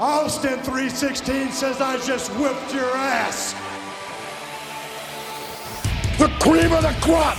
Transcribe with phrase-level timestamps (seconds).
[0.00, 3.52] Austin 316 says I just whipped your ass.
[6.18, 7.36] The cream of the crop.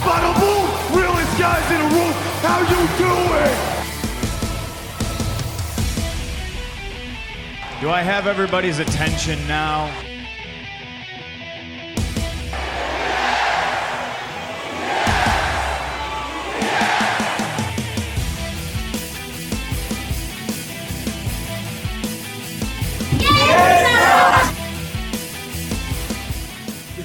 [0.00, 0.98] Bada boom!
[0.98, 3.56] Realest guys in the room, how you doing?
[7.82, 10.09] Do I have everybody's attention now?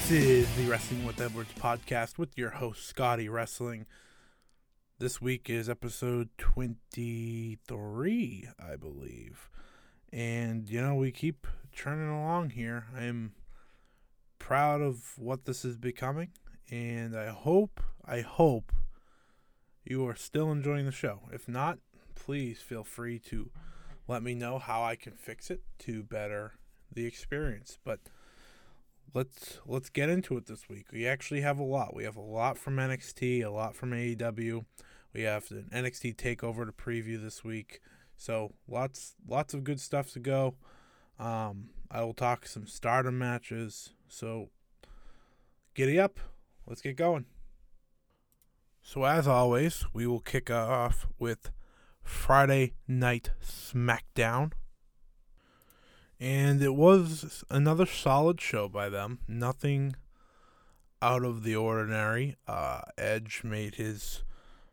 [0.08, 3.88] This is the Wrestling with Edwards podcast with your host, Scotty Wrestling.
[5.00, 9.50] This week is episode 23, I believe.
[10.14, 12.86] And, you know, we keep churning along here.
[12.96, 13.32] I'm
[14.38, 16.34] proud of what this is becoming.
[16.70, 18.72] And I hope, I hope
[19.84, 21.22] you are still enjoying the show.
[21.34, 21.80] If not,
[22.14, 23.50] please feel free to
[24.08, 26.60] let me know how I can fix it to better
[26.94, 27.80] the experience.
[27.84, 28.02] But
[29.16, 30.88] let's let's get into it this week.
[30.92, 31.96] We actually have a lot.
[31.96, 34.66] We have a lot from NXT, a lot from AEW.
[35.14, 37.80] We have an NXT takeover to preview this week.
[38.18, 40.56] So lots lots of good stuff to go.
[41.18, 43.94] Um, I will talk some stardom matches.
[44.10, 44.50] So
[45.74, 46.20] giddy up.
[46.68, 47.26] Let's get going.
[48.82, 51.52] So as always, we will kick off with
[52.04, 54.52] Friday Night SmackDown.
[56.20, 59.20] And it was another solid show by them.
[59.28, 59.96] Nothing
[61.02, 62.38] out of the ordinary.
[62.48, 64.24] Uh, Edge made his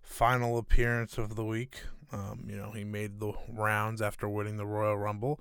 [0.01, 1.83] final appearance of the week.
[2.13, 5.41] Um, you know, he made the rounds after winning the Royal Rumble.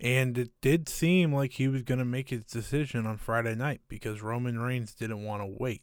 [0.00, 3.80] And it did seem like he was going to make his decision on Friday night
[3.88, 5.82] because Roman Reigns didn't want to wait.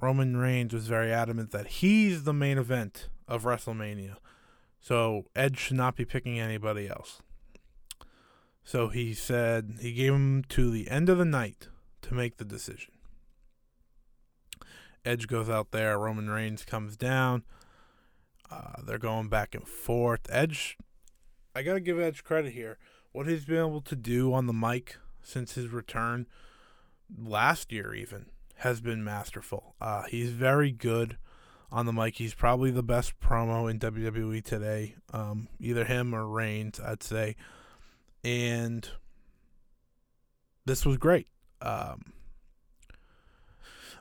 [0.00, 4.16] Roman Reigns was very adamant that he's the main event of WrestleMania.
[4.80, 7.20] So Edge should not be picking anybody else.
[8.64, 11.68] So he said he gave him to the end of the night
[12.02, 12.92] to make the decision.
[15.04, 15.98] Edge goes out there.
[15.98, 17.42] Roman Reigns comes down.
[18.50, 20.20] Uh, they're going back and forth.
[20.30, 20.76] Edge,
[21.54, 22.78] I got to give Edge credit here.
[23.12, 26.26] What he's been able to do on the mic since his return
[27.18, 29.74] last year, even, has been masterful.
[29.80, 31.16] Uh, he's very good
[31.70, 32.16] on the mic.
[32.16, 34.96] He's probably the best promo in WWE today.
[35.12, 37.36] Um, either him or Reigns, I'd say
[38.24, 38.88] and
[40.64, 41.28] this was great.
[41.60, 42.12] Um,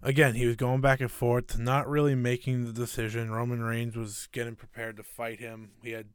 [0.01, 3.31] again, he was going back and forth, not really making the decision.
[3.31, 5.71] Roman Reigns was getting prepared to fight him.
[5.83, 6.07] He had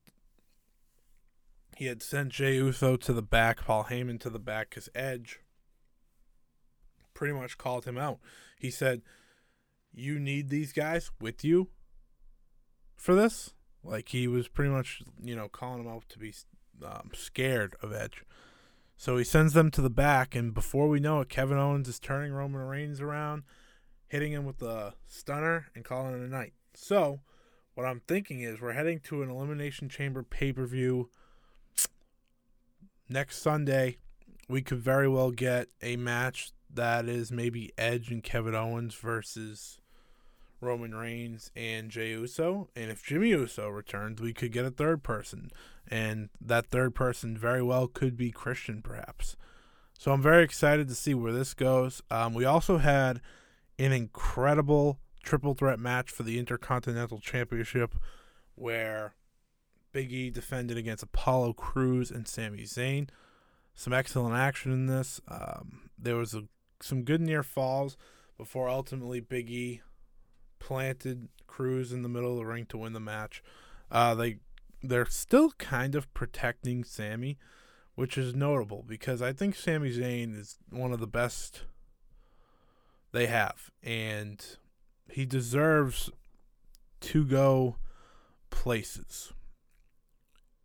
[1.76, 5.40] he had sent Jey Uso to the back, Paul Heyman to the back, because Edge
[7.12, 8.18] pretty much called him out.
[8.58, 9.02] He said,
[9.92, 11.68] "You need these guys with you
[12.96, 13.52] for this."
[13.84, 16.32] Like he was pretty much, you know, calling him out to be
[16.84, 18.24] um, scared of Edge.
[18.96, 21.98] So he sends them to the back, and before we know it, Kevin Owens is
[21.98, 23.42] turning Roman Reigns around,
[24.08, 26.54] hitting him with the stunner, and calling it a night.
[26.74, 27.20] So,
[27.74, 31.10] what I'm thinking is we're heading to an Elimination Chamber pay per view
[33.08, 33.98] next Sunday.
[34.48, 39.78] We could very well get a match that is maybe Edge and Kevin Owens versus
[40.60, 42.68] Roman Reigns and Jey Uso.
[42.74, 45.50] And if Jimmy Uso returns, we could get a third person
[45.88, 49.36] and that third person very well could be Christian, perhaps.
[49.98, 52.02] So I'm very excited to see where this goes.
[52.10, 53.20] Um, we also had
[53.78, 57.94] an incredible triple threat match for the Intercontinental Championship
[58.54, 59.14] where
[59.92, 63.08] Big E defended against Apollo Crews and Sami Zayn.
[63.74, 65.20] Some excellent action in this.
[65.28, 66.44] Um, there was a,
[66.80, 67.96] some good near falls
[68.36, 69.82] before ultimately Big E
[70.66, 73.40] planted Crews in the middle of the ring to win the match.
[73.88, 74.38] Uh, they
[74.82, 77.38] they're still kind of protecting Sami,
[77.94, 81.62] which is notable because I think Sami Zayn is one of the best
[83.12, 84.44] they have, and
[85.08, 86.10] he deserves
[87.02, 87.76] to go
[88.50, 89.32] places.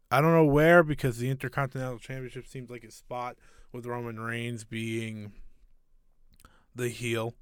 [0.10, 3.38] I don't know where because the Intercontinental Championship seems like a spot
[3.72, 5.34] with Roman Reigns being
[6.76, 7.36] the heel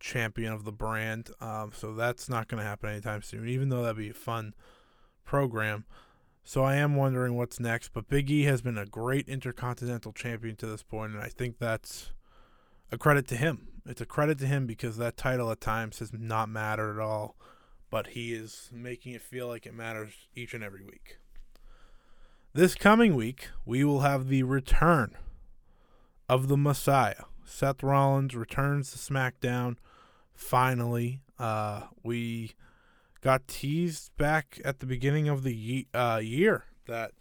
[0.00, 1.30] champion of the brand.
[1.40, 4.54] Um, so that's not going to happen anytime soon, even though that'd be a fun
[5.24, 5.84] program.
[6.42, 7.92] So I am wondering what's next.
[7.92, 11.58] But Big E has been a great intercontinental champion to this point, and I think
[11.58, 12.12] that's
[12.90, 13.68] a credit to him.
[13.86, 17.36] It's a credit to him because that title at times has not mattered at all,
[17.90, 21.18] but he is making it feel like it matters each and every week.
[22.52, 25.16] This coming week, we will have the return
[26.28, 27.24] of the Messiah.
[27.44, 29.76] Seth Rollins returns to SmackDown.
[30.40, 32.54] Finally, uh, we
[33.20, 37.12] got teased back at the beginning of the ye- uh, year that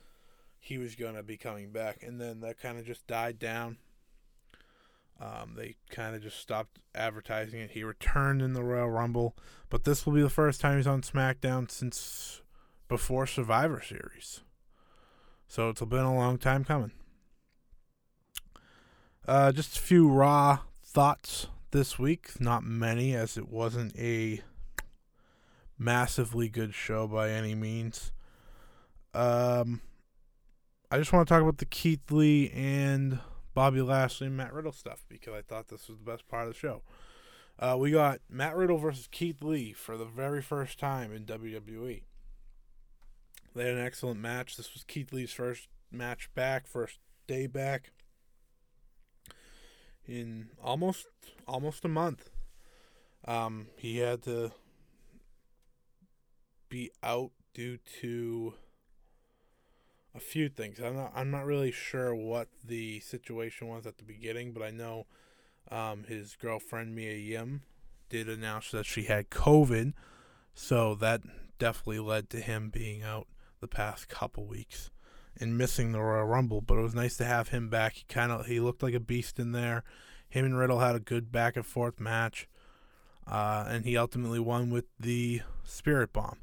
[0.57, 3.77] he was going to be coming back, and then that kind of just died down.
[5.19, 7.71] Um, they kind of just stopped advertising it.
[7.71, 9.35] He returned in the Royal Rumble,
[9.69, 12.41] but this will be the first time he's on SmackDown since
[12.87, 14.41] before Survivor Series.
[15.45, 16.93] So it's been a long time coming.
[19.27, 22.39] Uh, just a few raw thoughts this week.
[22.39, 24.41] Not many, as it wasn't a
[25.77, 28.11] massively good show by any means.
[29.13, 29.81] Um,
[30.91, 33.19] I just want to talk about the Keith Lee and
[33.53, 36.53] Bobby Lashley and Matt Riddle stuff because I thought this was the best part of
[36.53, 36.81] the show.
[37.57, 42.03] Uh, we got Matt Riddle versus Keith Lee for the very first time in WWE.
[43.55, 44.55] They had an excellent match.
[44.55, 47.91] This was Keith Lee's first match back, first day back
[50.09, 51.07] in almost
[51.47, 52.29] almost a month.
[53.25, 54.51] Um, he had to
[56.67, 58.53] be out due to
[60.15, 60.79] a few things.
[60.79, 64.71] I'm not I'm not really sure what the situation was at the beginning, but I
[64.71, 65.05] know
[65.69, 67.61] um, his girlfriend Mia Yim
[68.09, 69.93] did announce that she had COVID,
[70.55, 71.21] so that
[71.59, 73.27] definitely led to him being out
[73.59, 74.89] the past couple weeks
[75.39, 76.61] and missing the Royal Rumble.
[76.61, 77.93] But it was nice to have him back.
[77.95, 79.83] He kind of he looked like a beast in there.
[80.27, 82.47] Him and Riddle had a good back and forth match,
[83.27, 86.39] uh, and he ultimately won with the Spirit Bomb.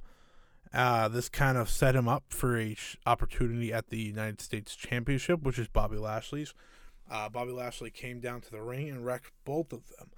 [0.75, 4.75] Uh, this kind of set him up for a sh- opportunity at the United States
[4.75, 6.53] Championship, which is Bobby Lashley's.
[7.11, 10.11] Uh, Bobby Lashley came down to the ring and wrecked both of them.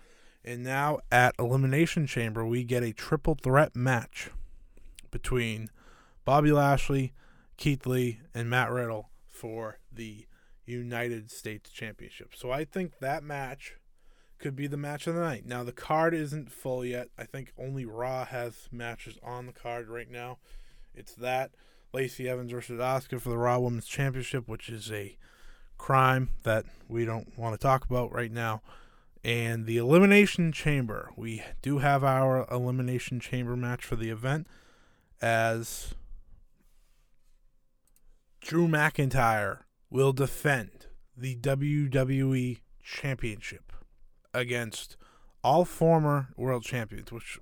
[0.45, 4.31] And now at Elimination Chamber, we get a triple threat match
[5.11, 5.69] between
[6.25, 7.13] Bobby Lashley,
[7.59, 10.27] Keith Lee, and Matt Riddle for the
[10.65, 12.35] United States Championship.
[12.35, 13.75] So I think that match
[14.39, 15.45] could be the match of the night.
[15.45, 17.09] Now the card isn't full yet.
[17.19, 20.39] I think only Raw has matches on the card right now.
[20.95, 21.51] It's that
[21.93, 25.17] Lacey Evans versus Asuka for the Raw Women's Championship, which is a
[25.77, 28.63] crime that we don't want to talk about right now.
[29.25, 31.11] And the Elimination Chamber.
[31.17, 34.47] We do have our Elimination Chamber match for the event
[35.21, 35.95] as
[38.41, 40.87] Drew McIntyre will defend
[41.17, 43.73] the WWE Championship
[44.33, 44.97] against
[45.43, 47.39] all former world champions, which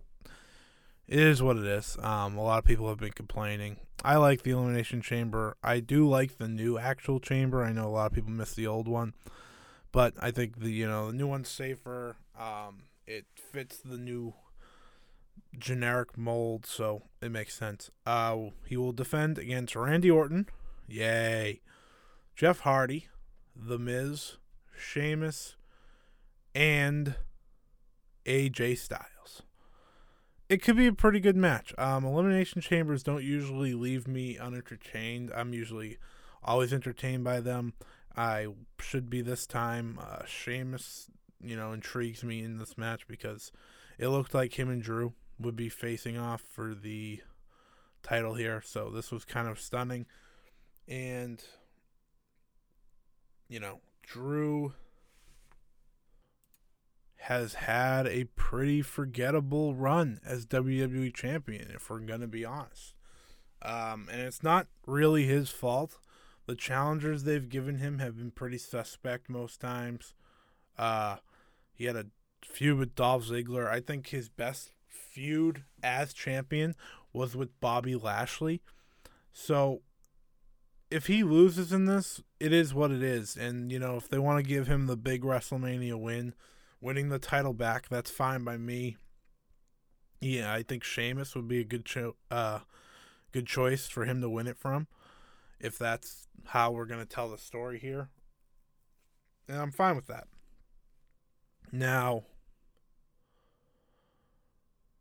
[1.07, 1.97] is what it is.
[2.01, 3.77] Um, a lot of people have been complaining.
[4.05, 5.57] I like the Elimination Chamber.
[5.63, 7.63] I do like the new actual chamber.
[7.63, 9.15] I know a lot of people miss the old one,
[9.93, 12.17] but I think the you know the new one's safer.
[12.39, 14.35] Um, it fits the new
[15.59, 17.91] generic mold, so it makes sense.
[18.05, 20.47] Uh, he will defend against Randy Orton.
[20.87, 21.61] Yay.
[22.35, 23.09] Jeff Hardy,
[23.55, 24.37] The Miz,
[24.77, 25.57] Sheamus,
[26.55, 27.15] and
[28.25, 29.43] AJ Styles.
[30.49, 31.75] It could be a pretty good match.
[31.77, 35.33] Um, elimination chambers don't usually leave me unentertained.
[35.35, 35.99] I'm usually
[36.45, 37.73] always entertained by them.
[38.17, 38.49] I
[38.81, 39.99] should be this time.
[40.01, 41.11] Uh, Sheamus,
[41.43, 43.51] you know, intrigues me in this match because
[43.99, 47.21] it looked like him and Drew would be facing off for the
[48.03, 48.63] title here.
[48.65, 50.07] So this was kind of stunning.
[50.89, 51.43] And,
[53.49, 54.75] you know, Drew
[57.17, 62.95] has had a pretty forgettable run as WWE champion, if we're going to be honest.
[63.63, 65.99] Um, and it's not really his fault.
[66.47, 70.15] The challengers they've given him have been pretty suspect most times.
[70.79, 71.17] Uh,
[71.75, 72.07] he had a
[72.45, 73.69] feud with Dolph Ziggler.
[73.69, 76.77] I think his best feud as champion
[77.13, 78.63] was with Bobby Lashley.
[79.33, 79.83] So
[80.91, 83.37] if he loses in this, it is what it is.
[83.37, 86.35] And, you know, if they want to give him the big WrestleMania win,
[86.81, 88.97] winning the title back, that's fine by me.
[90.21, 92.61] Yeah, I think Sheamus would be a good cho- uh,
[93.33, 94.87] good choice for him to win it from,
[95.61, 98.09] if that's how we're gonna tell the story here.
[99.49, 100.29] And I'm fine with that.
[101.73, 102.25] Now,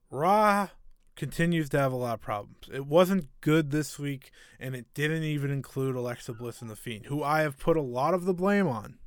[0.09, 0.69] Raw
[1.15, 2.69] continues to have a lot of problems.
[2.71, 7.05] It wasn't good this week, and it didn't even include Alexa Bliss and The Fiend,
[7.05, 8.97] who I have put a lot of the blame on.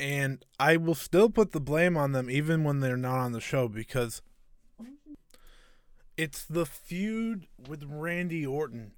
[0.00, 3.40] And I will still put the blame on them even when they're not on the
[3.40, 4.22] show because
[6.16, 8.92] it's the feud with Randy Orton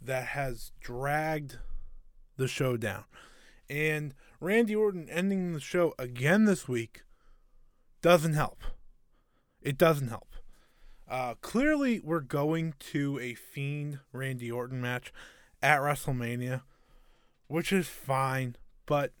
[0.00, 1.58] that has dragged
[2.36, 3.04] the show down.
[3.68, 7.02] And Randy Orton ending the show again this week
[8.02, 8.62] doesn't help.
[9.62, 10.33] It doesn't help.
[11.08, 15.12] Uh, clearly, we're going to a Fiend Randy Orton match
[15.62, 16.62] at WrestleMania,
[17.46, 18.56] which is fine,
[18.86, 19.12] but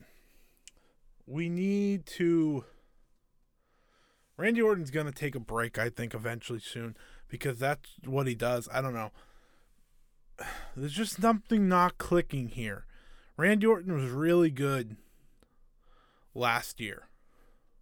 [1.26, 2.64] we need to.
[4.36, 6.96] Randy Orton's going to take a break, I think, eventually soon
[7.28, 8.68] because that's what he does.
[8.72, 9.12] I don't know.
[10.76, 12.86] There's just something not clicking here.
[13.36, 14.96] Randy Orton was really good
[16.34, 17.08] last year.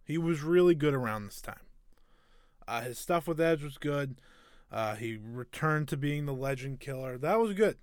[0.03, 1.62] He was really good around this time.
[2.67, 4.19] Uh, his stuff with Edge was good.
[4.71, 7.17] Uh, he returned to being the legend killer.
[7.17, 7.77] That was good.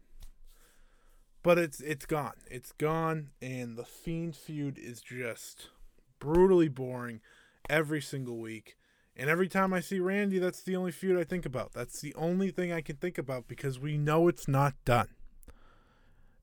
[1.42, 2.34] But it's it's gone.
[2.50, 5.70] It's gone, and the Fiend feud is just
[6.18, 7.20] brutally boring
[7.68, 8.76] every single week.
[9.16, 11.72] And every time I see Randy, that's the only feud I think about.
[11.72, 15.08] That's the only thing I can think about because we know it's not done.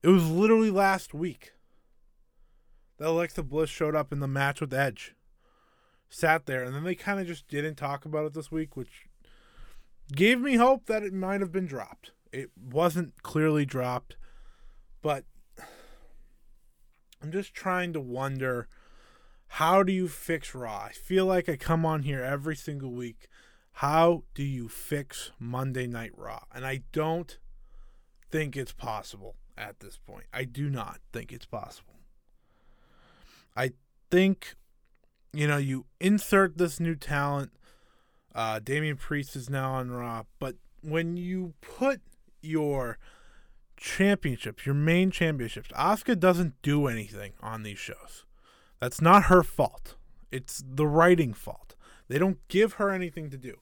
[0.02, 1.52] It was literally last week
[2.98, 5.14] that Alexa Bliss showed up in the match with Edge.
[6.08, 9.06] Sat there, and then they kind of just didn't talk about it this week, which
[10.12, 12.12] gave me hope that it might have been dropped.
[12.32, 14.16] It wasn't clearly dropped,
[15.02, 15.24] but
[17.22, 18.68] I'm just trying to wonder
[19.52, 20.84] how do you fix Raw?
[20.88, 23.28] I feel like I come on here every single week.
[23.72, 26.44] How do you fix Monday Night Raw?
[26.54, 27.38] And I don't
[28.30, 30.26] think it's possible at this point.
[30.32, 31.94] I do not think it's possible.
[33.56, 33.72] I
[34.10, 34.54] think,
[35.32, 37.52] you know, you insert this new talent.
[38.34, 42.00] Uh, Damian Priest is now on Raw, but when you put
[42.40, 42.98] your
[43.76, 48.24] championships, your main championships, Asuka doesn't do anything on these shows.
[48.80, 49.96] That's not her fault.
[50.30, 51.74] It's the writing fault.
[52.08, 53.56] They don't give her anything to do.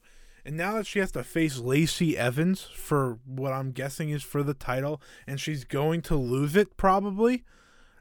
[0.44, 4.42] And now that she has to face Lacey Evans for what I'm guessing is for
[4.42, 7.44] the title, and she's going to lose it probably,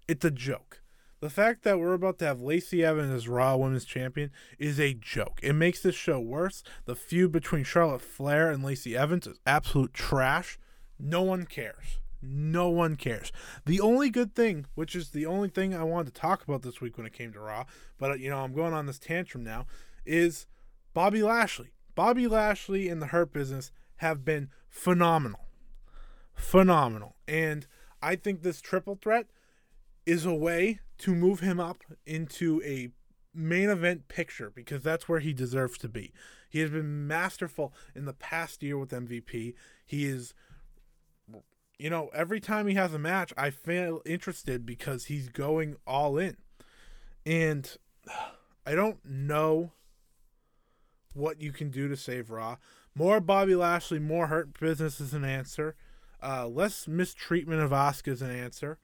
[0.07, 0.81] it's a joke.
[1.25, 4.29] The fact that we're about to have Lacey Evans as Raw Women's Champion
[4.60, 5.39] is a joke.
[5.41, 6.62] It makes this show worse.
[6.86, 10.60] The feud between Charlotte Flair and Lacey Evans is absolute trash.
[11.00, 11.98] No one cares.
[12.22, 13.32] No one cares.
[13.65, 16.79] The only good thing, which is the only thing I wanted to talk about this
[16.79, 17.65] week when it came to Raw,
[17.98, 19.65] but you know, I'm going on this tantrum now,
[20.05, 20.46] is
[20.94, 21.72] Bobby Lashley.
[21.96, 25.48] Bobby Lashley and the Hurt Business have been phenomenal.
[26.36, 27.15] Phenomenal.
[27.27, 27.65] And
[28.00, 29.25] I think this triple threat
[30.05, 32.89] is a way to move him up into a
[33.33, 36.13] main event picture because that's where he deserves to be.
[36.50, 39.53] He has been masterful in the past year with MVP.
[39.85, 40.33] He is
[41.77, 46.17] you know, every time he has a match, I feel interested because he's going all
[46.17, 46.38] in.
[47.25, 47.69] And
[48.65, 49.74] I don't know
[51.13, 52.57] what you can do to save Raw.
[52.93, 55.75] More Bobby Lashley, more hurt business is an answer.
[56.24, 58.77] Uh, less mistreatment of Asuka is an answer.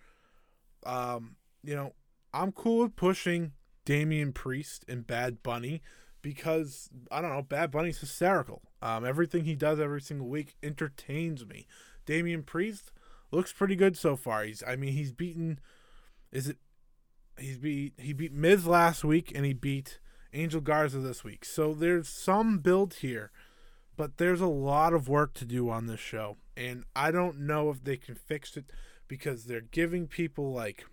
[0.85, 1.93] Um, you know,
[2.33, 3.53] I'm cool with pushing
[3.85, 5.81] Damian Priest and Bad Bunny
[6.21, 8.61] because I don't know, Bad Bunny's hysterical.
[8.81, 11.67] Um, everything he does every single week entertains me.
[12.05, 12.91] Damian Priest
[13.31, 14.43] looks pretty good so far.
[14.43, 15.59] He's I mean he's beaten
[16.31, 16.57] is it
[17.38, 20.00] he's beat he beat Miz last week and he beat
[20.33, 21.45] Angel Garza this week.
[21.45, 23.31] So there's some build here,
[23.97, 26.38] but there's a lot of work to do on this show.
[26.55, 28.71] And I don't know if they can fix it
[29.12, 30.86] because they're giving people like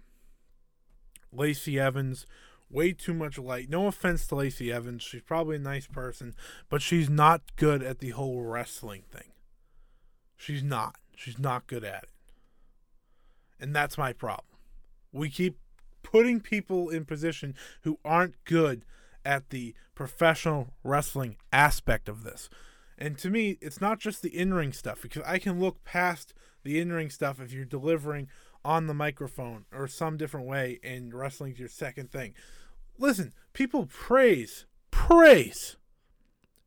[1.33, 2.27] Lacey Evans
[2.69, 3.71] way too much light.
[3.71, 6.35] No offense to Lacey Evans, she's probably a nice person,
[6.69, 9.31] but she's not good at the whole wrestling thing.
[10.37, 10.97] She's not.
[11.15, 12.11] She's not good at it.
[13.61, 14.49] And that's my problem.
[15.13, 15.57] We keep
[16.03, 18.85] putting people in position who aren't good
[19.25, 22.51] at the professional wrestling aspect of this.
[22.99, 26.35] And to me, it's not just the in ring stuff because I can look past
[26.65, 28.29] the in ring stuff if you're delivering
[28.65, 32.35] on the microphone or some different way and wrestling's your second thing.
[32.99, 35.77] Listen, people praise, praise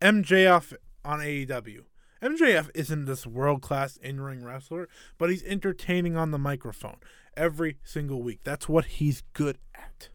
[0.01, 0.73] MJF
[1.03, 1.81] on AEW.
[2.21, 6.97] MJF isn't this world class in ring wrestler, but he's entertaining on the microphone
[7.35, 8.39] every single week.
[8.43, 10.09] That's what he's good at.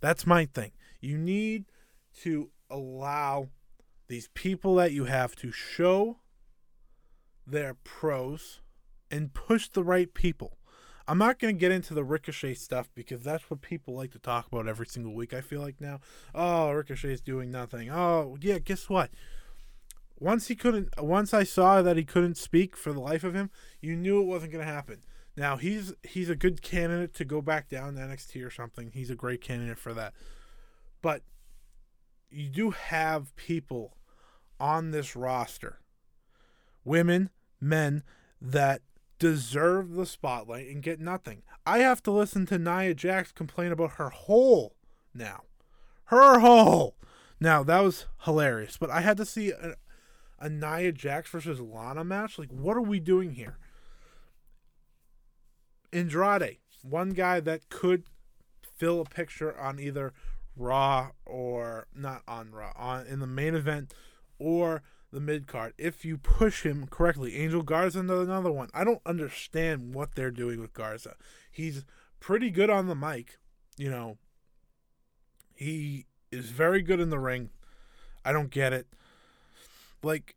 [0.00, 0.72] That's my thing.
[1.00, 1.64] You need
[2.22, 3.48] to allow
[4.08, 6.18] these people that you have to show
[7.46, 8.60] their pros
[9.10, 10.58] and push the right people.
[11.06, 14.18] I'm not going to get into the Ricochet stuff because that's what people like to
[14.18, 15.34] talk about every single week.
[15.34, 16.00] I feel like now,
[16.34, 17.90] oh, Ricochet's doing nothing.
[17.90, 19.10] Oh, yeah, guess what?
[20.18, 23.50] once he couldn't once I saw that he couldn't speak for the life of him,
[23.80, 25.02] you knew it wasn't going to happen.
[25.36, 28.92] Now he's he's a good candidate to go back down to NXT or something.
[28.94, 30.14] He's a great candidate for that.
[31.02, 31.22] But
[32.34, 33.96] you do have people
[34.58, 35.80] on this roster,
[36.84, 38.02] women, men
[38.40, 38.82] that
[39.18, 41.42] deserve the spotlight and get nothing.
[41.64, 44.74] I have to listen to Nia Jax complain about her hole
[45.14, 45.42] now.
[46.06, 46.96] Her hole.
[47.40, 49.74] Now that was hilarious, but I had to see a,
[50.38, 52.38] a Nia Jax versus Lana match?
[52.38, 53.58] Like, what are we doing here?
[55.92, 58.04] Andrade, one guy that could
[58.76, 60.12] fill a picture on either
[60.56, 63.94] Raw or not on Raw, on in the main event
[64.38, 64.82] or
[65.12, 67.36] the mid card if you push him correctly.
[67.36, 68.68] Angel Garza another one.
[68.74, 71.14] I don't understand what they're doing with Garza.
[71.50, 71.84] He's
[72.20, 73.38] pretty good on the mic,
[73.76, 74.18] you know.
[75.54, 77.50] He is very good in the ring.
[78.24, 78.88] I don't get it.
[80.02, 80.34] Like,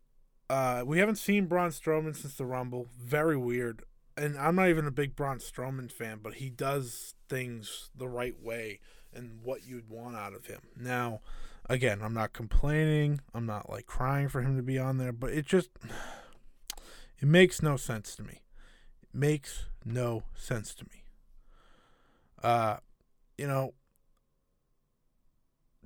[0.48, 2.86] uh, we haven't seen Braun Strowman since the Rumble.
[2.98, 3.82] Very weird.
[4.16, 8.40] And I'm not even a big Braun Strowman fan, but he does things the right
[8.40, 8.80] way
[9.14, 10.60] and what you'd want out of him.
[10.76, 11.20] Now,
[11.68, 13.20] again, I'm not complaining.
[13.34, 15.70] I'm not like crying for him to be on there, but it just
[17.20, 18.42] it makes no sense to me.
[19.02, 21.04] It makes no sense to me.
[22.42, 22.76] Uh,
[23.36, 23.74] you know,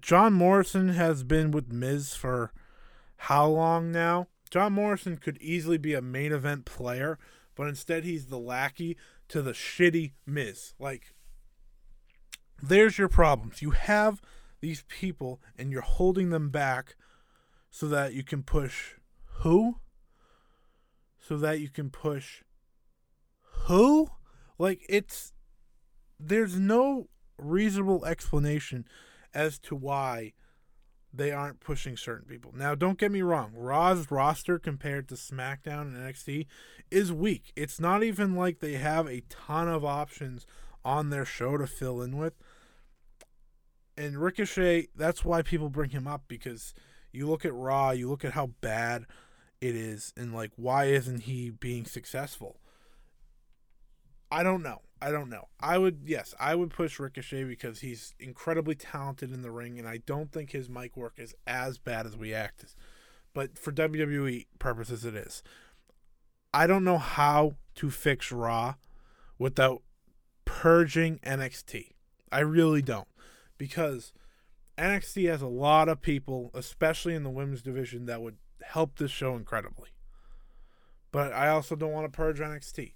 [0.00, 2.52] John Morrison has been with Miz for
[3.16, 4.26] how long now?
[4.50, 7.18] John Morrison could easily be a main event player,
[7.54, 8.96] but instead he's the lackey
[9.28, 10.74] to the shitty Miz.
[10.78, 11.11] Like,
[12.62, 13.60] there's your problems.
[13.60, 14.22] You have
[14.60, 16.94] these people and you're holding them back
[17.70, 18.92] so that you can push
[19.40, 19.76] who?
[21.18, 22.42] So that you can push
[23.66, 24.08] who?
[24.58, 25.32] Like, it's.
[26.18, 28.86] There's no reasonable explanation
[29.34, 30.34] as to why
[31.12, 32.52] they aren't pushing certain people.
[32.54, 36.46] Now, don't get me wrong, Raw's roster compared to SmackDown and NXT
[36.90, 37.52] is weak.
[37.56, 40.46] It's not even like they have a ton of options
[40.84, 42.34] on their show to fill in with.
[44.02, 46.74] And Ricochet, that's why people bring him up because
[47.12, 49.06] you look at Raw, you look at how bad
[49.60, 52.58] it is, and like, why isn't he being successful?
[54.28, 54.80] I don't know.
[55.00, 55.46] I don't know.
[55.60, 59.86] I would yes, I would push Ricochet because he's incredibly talented in the ring, and
[59.86, 62.64] I don't think his mic work is as bad as we act.
[63.32, 65.44] But for WWE purposes, it is.
[66.52, 68.74] I don't know how to fix Raw
[69.38, 69.82] without
[70.44, 71.90] purging NXT.
[72.32, 73.06] I really don't,
[73.62, 74.12] because
[74.76, 79.10] NXT has a lot of people, especially in the women's division, that would help this
[79.10, 79.90] show incredibly.
[81.12, 82.92] But I also don't want to purge NXT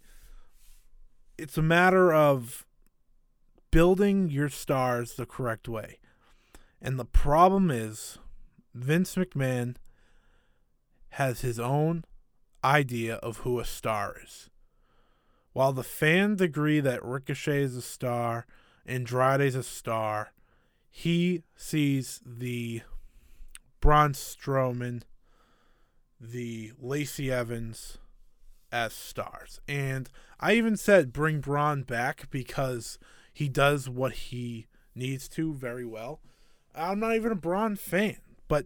[1.38, 2.66] it's a matter of
[3.70, 5.98] building your stars the correct way.
[6.80, 8.18] And the problem is
[8.74, 9.76] Vince McMahon
[11.10, 12.04] has his own
[12.64, 14.50] idea of who a star is.
[15.52, 18.46] While the fans agree that Ricochet is a star,
[18.84, 20.32] Andrade is a star,
[20.98, 22.80] he sees the
[23.82, 25.02] Braun Strowman,
[26.18, 27.98] the Lacey Evans,
[28.72, 29.60] as stars.
[29.68, 30.08] And
[30.40, 32.98] I even said bring Braun back because
[33.30, 36.20] he does what he needs to very well.
[36.74, 38.16] I'm not even a Braun fan,
[38.48, 38.64] but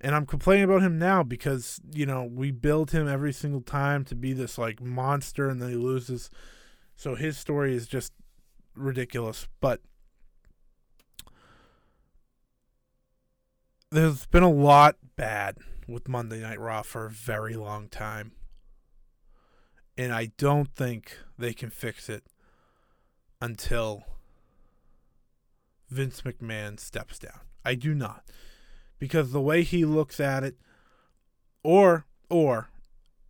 [0.00, 4.04] and I'm complaining about him now because, you know, we build him every single time
[4.06, 6.30] to be this like monster and then he loses.
[6.96, 8.12] So his story is just
[8.74, 9.82] ridiculous, but
[13.94, 18.32] there's been a lot bad with Monday Night Raw for a very long time
[19.96, 22.24] and I don't think they can fix it
[23.40, 24.04] until
[25.88, 27.40] Vince McMahon steps down.
[27.64, 28.24] I do not.
[28.98, 30.56] Because the way he looks at it
[31.62, 32.70] or or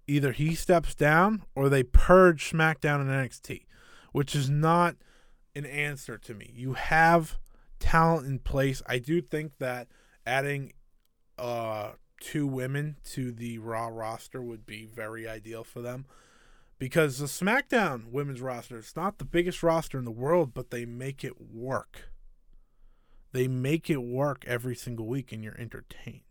[0.07, 3.67] either he steps down or they purge SmackDown and NXT,
[4.13, 4.97] which is not
[5.55, 6.51] an answer to me.
[6.55, 7.37] You have
[7.81, 8.81] talent in place.
[8.87, 9.89] I do think that
[10.27, 10.73] adding
[11.39, 16.07] uh two women to the Raw roster would be very ideal for them
[16.79, 20.85] because the SmackDown women's roster is not the biggest roster in the world, but they
[20.85, 22.11] make it work.
[23.33, 26.23] They make it work every single week, and you're entertained.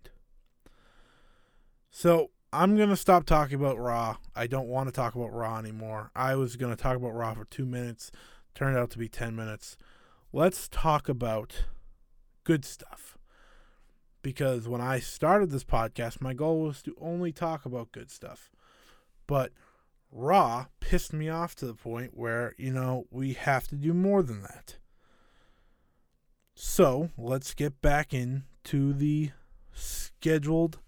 [1.91, 4.17] So I'm gonna stop talking about Raw.
[4.35, 6.11] I don't want to talk about Raw anymore.
[6.15, 8.11] I was gonna talk about Raw for two minutes,
[8.55, 9.75] turned out to be ten minutes.
[10.31, 11.65] Let's talk about
[12.43, 13.17] good stuff.
[14.23, 18.49] Because when I started this podcast, my goal was to only talk about good stuff.
[19.27, 19.51] But
[20.11, 24.23] Raw pissed me off to the point where, you know, we have to do more
[24.23, 24.77] than that.
[26.55, 29.31] So let's get back into the
[29.73, 30.79] scheduled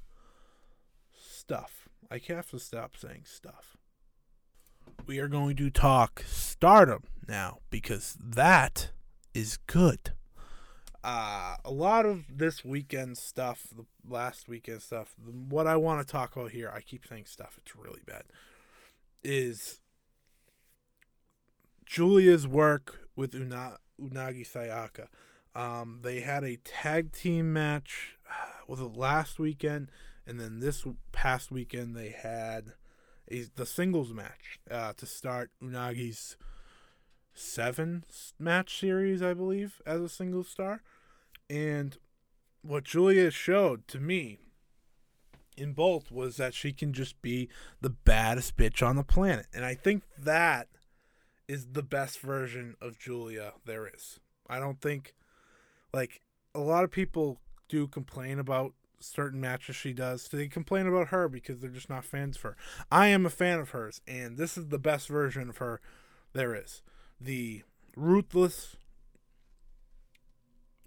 [1.14, 1.90] stuff.
[2.10, 3.76] I have to stop saying stuff.
[5.06, 8.92] We are going to talk stardom now because that
[9.34, 10.14] is good.
[11.06, 16.12] Uh, a lot of this weekend stuff, the last weekend stuff, what I want to
[16.12, 18.24] talk about here, I keep saying stuff, it's really bad
[19.26, 19.80] is
[21.86, 25.08] Julia's work with Una, Unagi Sayaka.
[25.56, 28.18] Um, they had a tag team match,
[28.68, 29.90] was it last weekend?
[30.28, 32.74] And then this past weekend they had
[33.30, 36.38] a, the singles match uh, to start Unagi's
[37.34, 38.04] seven
[38.40, 40.82] match series, I believe, as a single star.
[41.50, 41.98] And
[42.62, 44.40] what Julia showed to me
[45.58, 47.50] in both was that she can just be
[47.82, 49.48] the baddest bitch on the planet.
[49.54, 50.68] And I think that
[51.48, 54.20] is the best version of Julia there is.
[54.50, 55.14] I don't think
[55.94, 56.22] like
[56.54, 60.28] a lot of people do complain about certain matches she does.
[60.28, 62.58] They complain about her because they're just not fans of her.
[62.92, 65.82] I am a fan of hers, and this is the best version of her
[66.34, 66.82] there is.
[67.20, 67.64] The
[67.96, 68.76] ruthless,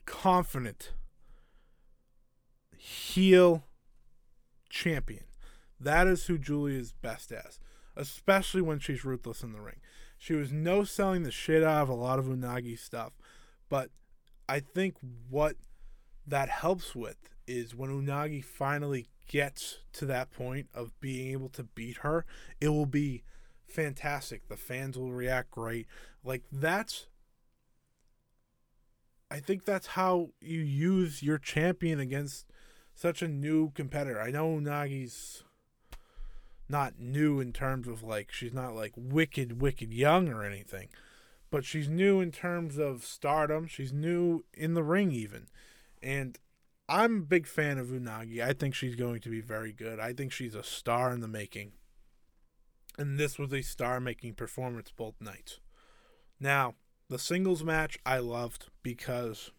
[0.09, 0.93] confident
[2.77, 3.65] heel
[4.71, 5.25] champion.
[5.79, 7.61] That is who Julia is best as,
[7.95, 9.81] especially when she's ruthless in the ring.
[10.17, 13.13] She was no selling the shit out of a lot of Unagi stuff,
[13.69, 13.91] but
[14.49, 14.97] I think
[15.29, 15.57] what
[16.27, 17.17] that helps with
[17.47, 22.25] is when Unagi finally gets to that point of being able to beat her,
[22.61, 23.23] it will be
[23.67, 24.49] fantastic.
[24.49, 25.87] The fans will react great.
[26.25, 27.07] Like that's
[29.31, 32.47] I think that's how you use your champion against
[32.95, 34.21] such a new competitor.
[34.21, 35.45] I know Unagi's
[36.69, 40.89] not new in terms of like she's not like wicked wicked young or anything,
[41.51, 43.67] but she's new in terms of stardom.
[43.67, 45.47] She's new in the ring even.
[46.03, 46.39] And
[46.89, 48.43] I'm a big fan of Unagi.
[48.43, 50.01] I think she's going to be very good.
[50.01, 51.73] I think she's a star in the making.
[52.99, 55.61] And this was a star making performance both nights.
[56.41, 56.75] Now,
[57.09, 59.51] the singles match I loved because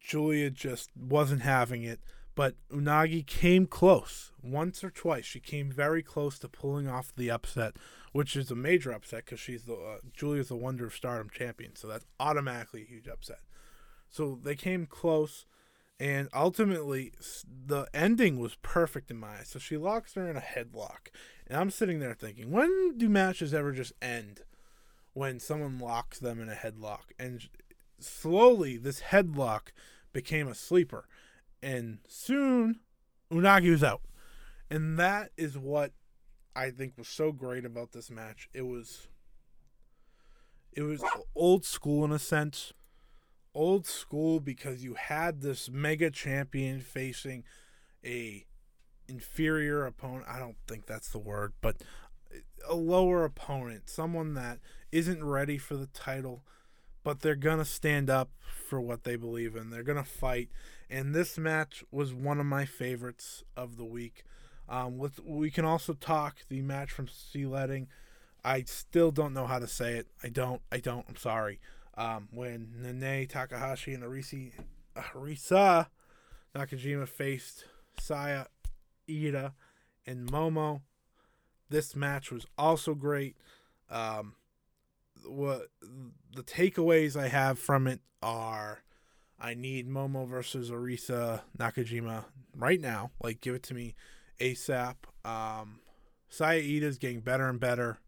[0.00, 2.00] Julia just wasn't having it,
[2.34, 5.24] but Unagi came close once or twice.
[5.24, 7.76] She came very close to pulling off the upset,
[8.12, 11.76] which is a major upset because she's the uh, Julia's the Wonder of Stardom champion,
[11.76, 13.40] so that's automatically a huge upset.
[14.08, 15.46] So they came close,
[16.00, 17.12] and ultimately
[17.46, 19.48] the ending was perfect in my eyes.
[19.48, 21.08] So she locks her in a headlock,
[21.46, 24.42] and I'm sitting there thinking, when do matches ever just end?
[25.14, 27.48] When someone locks them in a headlock, and
[27.98, 29.72] slowly this headlock
[30.12, 31.08] became a sleeper,
[31.60, 32.80] and soon
[33.32, 34.02] Unagi was out,
[34.70, 35.92] and that is what
[36.54, 38.48] I think was so great about this match.
[38.54, 39.08] It was
[40.72, 41.02] it was
[41.34, 42.72] old school in a sense
[43.58, 47.42] old school because you had this mega champion facing
[48.04, 48.46] a
[49.08, 50.26] inferior opponent.
[50.28, 51.78] I don't think that's the word, but
[52.68, 54.60] a lower opponent, someone that
[54.92, 56.44] isn't ready for the title,
[57.02, 58.30] but they're going to stand up
[58.68, 59.70] for what they believe in.
[59.70, 60.50] They're going to fight.
[60.88, 64.22] And this match was one of my favorites of the week.
[64.68, 67.88] Um, with, we can also talk the match from Sealetting.
[68.44, 70.06] I still don't know how to say it.
[70.22, 70.62] I don't.
[70.70, 71.04] I don't.
[71.08, 71.58] I'm sorry
[71.98, 74.52] um, when Nene Takahashi and Arisi,
[74.96, 75.88] Arisa
[76.54, 77.64] Nakajima faced
[77.98, 78.46] Saya
[79.08, 79.52] Iida
[80.06, 80.82] and Momo.
[81.68, 83.36] This match was also great.
[83.90, 84.34] Um,
[85.26, 85.68] what
[86.34, 88.82] the takeaways I have from it are
[89.40, 93.10] I need Momo versus Arisa Nakajima right now.
[93.20, 93.96] Like, give it to me
[94.40, 94.94] ASAP.
[95.24, 95.80] Um,
[96.28, 97.98] Saya Iida's getting better and better.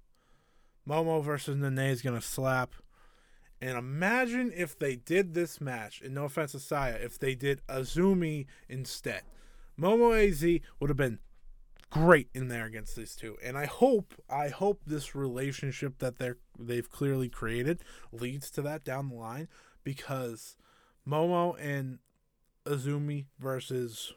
[0.88, 2.72] Momo versus Nene is going to slap.
[3.60, 7.60] And imagine if they did this match, and no offense to Saya, if they did
[7.66, 9.22] Azumi instead.
[9.78, 11.18] Momo AZ would have been
[11.90, 13.36] great in there against these two.
[13.44, 17.80] And I hope, I hope this relationship that they're they've clearly created
[18.12, 19.48] leads to that down the line
[19.82, 20.56] because
[21.06, 21.98] Momo and
[22.64, 24.14] Azumi versus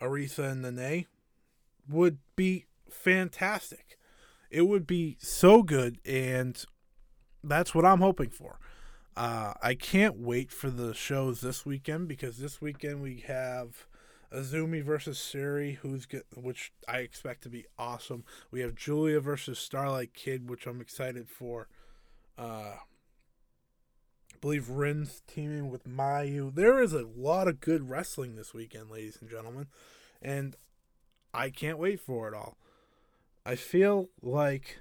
[0.00, 1.06] Arisa and Nene
[1.88, 3.98] would be fantastic.
[4.50, 6.64] It would be so good and
[7.48, 8.58] that's what I'm hoping for.
[9.16, 13.86] Uh, I can't wait for the shows this weekend because this weekend we have
[14.32, 18.24] Azumi versus Syuri, who's get, which I expect to be awesome.
[18.50, 21.68] We have Julia versus Starlight Kid, which I'm excited for.
[22.36, 22.74] Uh,
[24.34, 26.54] I believe Rin's teaming with Mayu.
[26.54, 29.68] There is a lot of good wrestling this weekend, ladies and gentlemen,
[30.20, 30.56] and
[31.32, 32.58] I can't wait for it all.
[33.46, 34.80] I feel like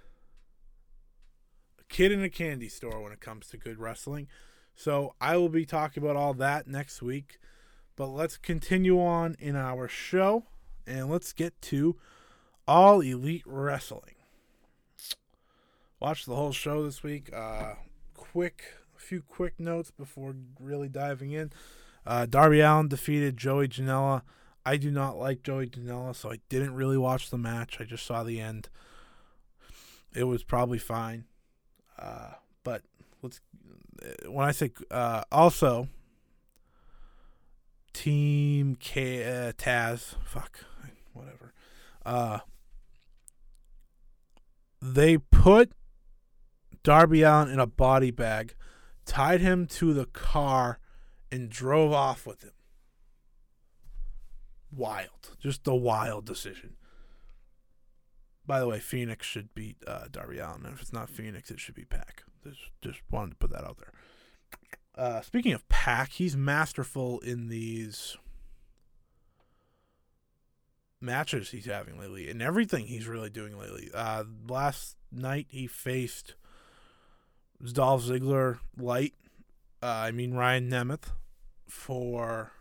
[1.90, 4.28] kid in a candy store when it comes to good wrestling.
[4.76, 7.40] So I will be talking about all that next week.
[7.96, 10.44] But let's continue on in our show
[10.86, 11.96] and let's get to
[12.68, 14.16] All Elite Wrestling.
[16.00, 17.32] Watch the whole show this week.
[17.34, 17.76] Uh,
[18.14, 18.64] quick,
[18.98, 21.54] a few quick notes before really diving in.
[22.06, 24.22] Uh, Darby Allin defeated Joey Janela.
[24.66, 27.78] I do not like Joey Janela, so I didn't really watch the match.
[27.80, 28.68] I just saw the end.
[30.14, 31.26] It was probably fine.
[31.98, 32.82] But
[33.22, 33.42] let's
[34.28, 35.88] when I say uh, also
[37.94, 40.60] Team K uh, Taz, fuck,
[41.14, 41.54] whatever.
[42.06, 42.40] Uh,
[44.82, 45.72] they put
[46.84, 48.54] Darby Allin in a body bag,
[49.06, 50.80] tied him to the car,
[51.32, 52.52] and drove off with him.
[54.76, 55.36] wild.
[55.40, 56.76] Just a wild decision.
[58.48, 60.66] By the way, Fenix should beat uh, Darby Allin.
[60.74, 62.24] If it's not Fenix, it should be Pac.
[62.44, 63.92] Just, just wanted to put that out there.
[64.96, 68.18] Uh, speaking of Pac, he's masterful in these
[71.02, 73.90] matches he's having lately and everything he's really doing lately.
[73.94, 76.36] Uh, last night he faced
[77.74, 79.14] Dolph Ziggler light.
[79.82, 81.12] Uh, I mean Ryan Nemeth
[81.68, 82.52] for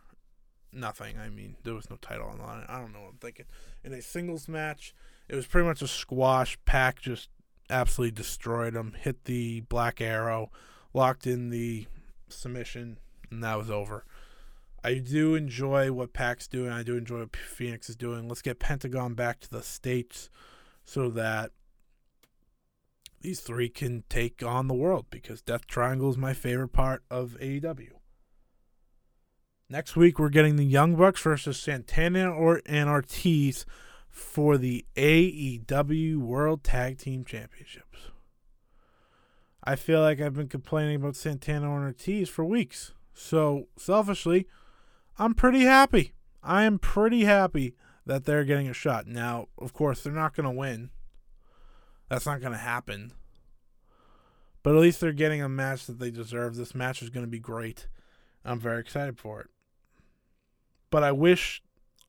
[0.73, 1.17] nothing.
[1.19, 2.65] I mean there was no title on line.
[2.69, 3.47] I don't know what I'm thinking.
[3.83, 4.95] In a singles match,
[5.29, 6.59] it was pretty much a squash.
[6.65, 7.29] Pac just
[7.71, 8.95] absolutely destroyed him.
[8.99, 10.51] Hit the black arrow,
[10.93, 11.87] locked in the
[12.29, 12.99] submission,
[13.31, 14.05] and that was over.
[14.83, 16.71] I do enjoy what Pac's doing.
[16.71, 18.29] I do enjoy what Fenix is doing.
[18.29, 20.29] Let's get Pentagon back to the States
[20.85, 21.53] so that
[23.23, 27.39] these three can take on the world because Death Triangle is my favorite part of
[27.41, 27.93] AEW.
[29.71, 33.65] Next week, we're getting the Young Bucks versus Santana or and Ortiz
[34.15, 37.99] for the AEW World Tag Team Championships.
[39.65, 42.93] I feel like I've been complaining about Santana and Ortiz for weeks.
[43.13, 44.47] So, selfishly,
[45.19, 46.13] I'm pretty happy.
[46.45, 47.75] I am pretty happy
[48.07, 49.09] that they're getting a shot.
[49.09, 50.91] Now, of course, they're not going to win.
[52.09, 53.15] That's not going to happen.
[54.63, 56.55] But at least they're getting a match that they deserve.
[56.55, 57.89] This match is going to be great.
[58.45, 59.49] I'm very excited for it.
[60.91, 61.64] But I wish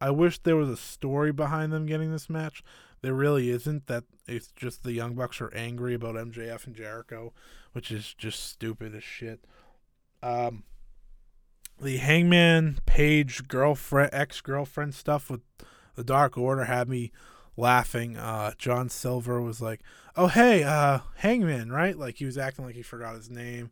[0.05, 2.63] I wish there was a story behind them getting this match.
[3.01, 3.87] There really isn't.
[3.87, 7.33] That it's just the Young Bucks are angry about MJF and Jericho,
[7.71, 9.45] which is just stupid as shit.
[10.21, 10.61] Um,
[11.81, 15.41] the Hangman Page girlfriend ex girlfriend stuff with
[15.95, 17.11] the Dark Order had me
[17.57, 18.15] laughing.
[18.15, 19.81] Uh, John Silver was like,
[20.15, 23.71] "Oh hey, uh, Hangman, right?" Like he was acting like he forgot his name,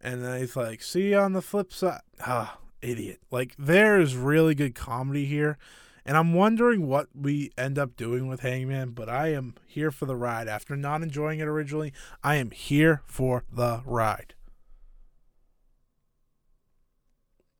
[0.00, 3.20] and then he's like, "See you on the flip side." Ah, idiot!
[3.30, 5.58] Like there is really good comedy here,
[6.04, 8.90] and I'm wondering what we end up doing with Hangman.
[8.90, 10.48] But I am here for the ride.
[10.48, 14.34] After not enjoying it originally, I am here for the ride.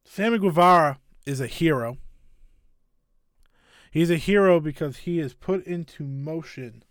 [0.05, 1.99] Sammy Guevara is a hero.
[3.91, 6.83] He's a hero because he has put into motion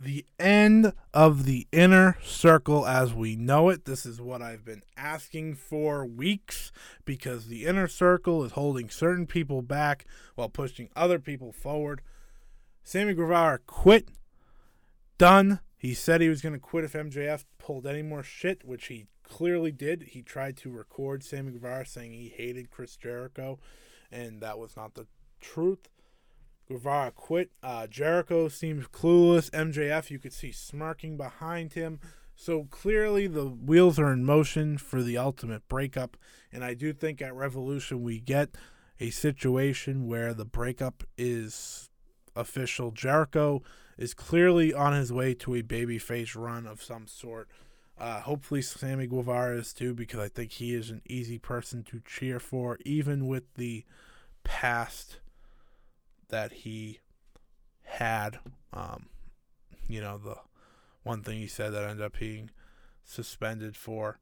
[0.00, 3.84] the end of the inner circle as we know it.
[3.84, 6.70] This is what I've been asking for weeks
[7.04, 10.04] because the inner circle is holding certain people back
[10.36, 12.00] while pushing other people forward.
[12.84, 14.08] Sammy Guevara quit.
[15.18, 15.60] Done.
[15.76, 19.06] He said he was going to quit if MJF pulled any more shit, which he
[19.24, 20.02] clearly did.
[20.10, 23.58] He tried to record Sammy Guevara saying he hated Chris Jericho,
[24.10, 25.06] and that was not the
[25.40, 25.88] truth.
[26.68, 27.50] Guevara quit.
[27.62, 29.50] Uh, Jericho seems clueless.
[29.50, 31.98] MJF, you could see smirking behind him.
[32.34, 36.16] So clearly, the wheels are in motion for the ultimate breakup.
[36.52, 38.50] And I do think at Revolution, we get
[39.00, 41.90] a situation where the breakup is
[42.36, 42.90] official.
[42.90, 43.62] Jericho
[43.96, 47.48] is clearly on his way to a babyface run of some sort.
[47.98, 52.00] Uh, hopefully, Sammy Guevara is too, because I think he is an easy person to
[52.06, 53.84] cheer for, even with the
[54.44, 55.18] past
[56.28, 57.00] that he
[57.84, 58.38] had.
[58.72, 59.06] Um,
[59.88, 60.36] you know, the
[61.02, 62.50] one thing he said that ended up being
[63.04, 64.18] suspended for.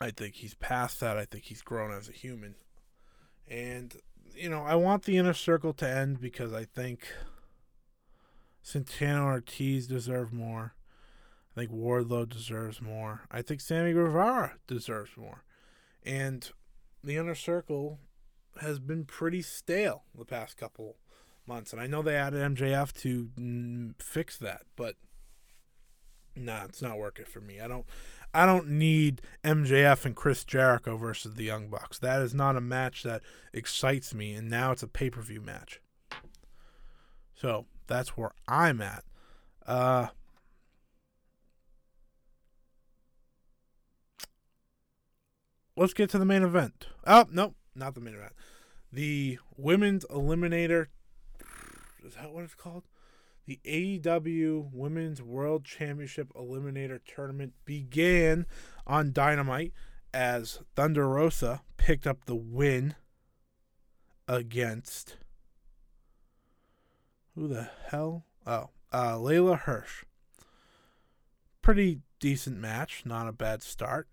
[0.00, 1.18] I think he's past that.
[1.18, 2.54] I think he's grown as a human.
[3.48, 3.94] And,
[4.34, 7.08] you know, I want the inner circle to end because I think
[8.62, 10.74] Santana Ortiz deserve more.
[11.54, 13.22] I think Wardlow deserves more.
[13.30, 15.44] I think Sammy Guevara deserves more.
[16.04, 16.50] And
[17.02, 17.98] the inner circle
[18.60, 20.96] has been pretty stale the past couple
[21.46, 21.72] months.
[21.72, 24.96] And I know they added MJF to fix that, but
[26.36, 27.60] nah, it's not working for me.
[27.60, 27.86] I don't
[28.32, 31.98] I don't need MJF and Chris Jericho versus the Young Bucks.
[31.98, 35.40] That is not a match that excites me, and now it's a pay per view
[35.40, 35.80] match.
[37.34, 39.04] So that's where I'm at.
[39.66, 40.08] Uh,
[45.76, 46.86] let's get to the main event.
[47.06, 48.32] Oh, no, not the main event.
[48.92, 50.86] The Women's Eliminator.
[52.04, 52.84] Is that what it's called?
[53.46, 58.46] The AEW Women's World Championship Eliminator Tournament began
[58.86, 59.72] on Dynamite
[60.12, 62.94] as Thunder Rosa picked up the win
[64.28, 65.16] against.
[67.34, 68.24] Who the hell?
[68.46, 70.04] Oh, uh, Leyla Hirsch.
[71.62, 74.08] Pretty decent match, not a bad start.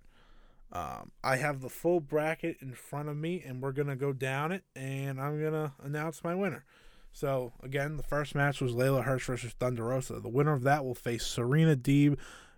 [0.71, 4.51] Um, I have the full bracket in front of me, and we're gonna go down
[4.51, 6.65] it, and I'm gonna announce my winner.
[7.11, 10.19] So again, the first match was Leyla Hirsch versus Thunder Rosa.
[10.19, 12.17] The winner of that will face Serena Deeb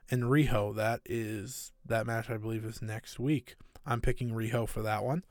[0.10, 0.76] and Riho.
[0.76, 3.56] That is that match, I believe, is next week.
[3.86, 5.24] I'm picking Riho for that one.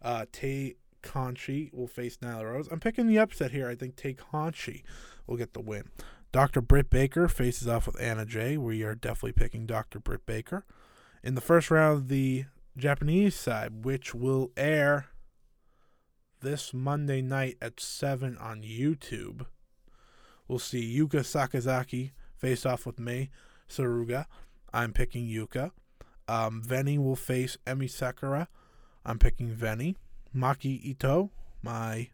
[0.00, 2.68] Uh, Tay Conti will face Nyla Rose.
[2.70, 3.68] I'm picking the upset here.
[3.68, 4.84] I think Tay Conti
[5.26, 5.90] will get the win.
[6.32, 6.62] Dr.
[6.62, 8.56] Britt Baker faces off with Anna Jay.
[8.56, 10.00] We are definitely picking Dr.
[10.00, 10.64] Britt Baker.
[11.24, 15.06] In the first round the Japanese side, which will air
[16.40, 19.46] this Monday night at 7 on YouTube,
[20.48, 23.30] we'll see Yuka Sakazaki face off with Mei
[23.68, 24.26] Suruga.
[24.72, 25.70] I'm picking Yuka.
[26.26, 28.48] Um, Veni will face Emi Sakura.
[29.04, 29.96] I'm picking Veni.
[30.34, 31.30] Maki Ito,
[31.62, 32.08] my,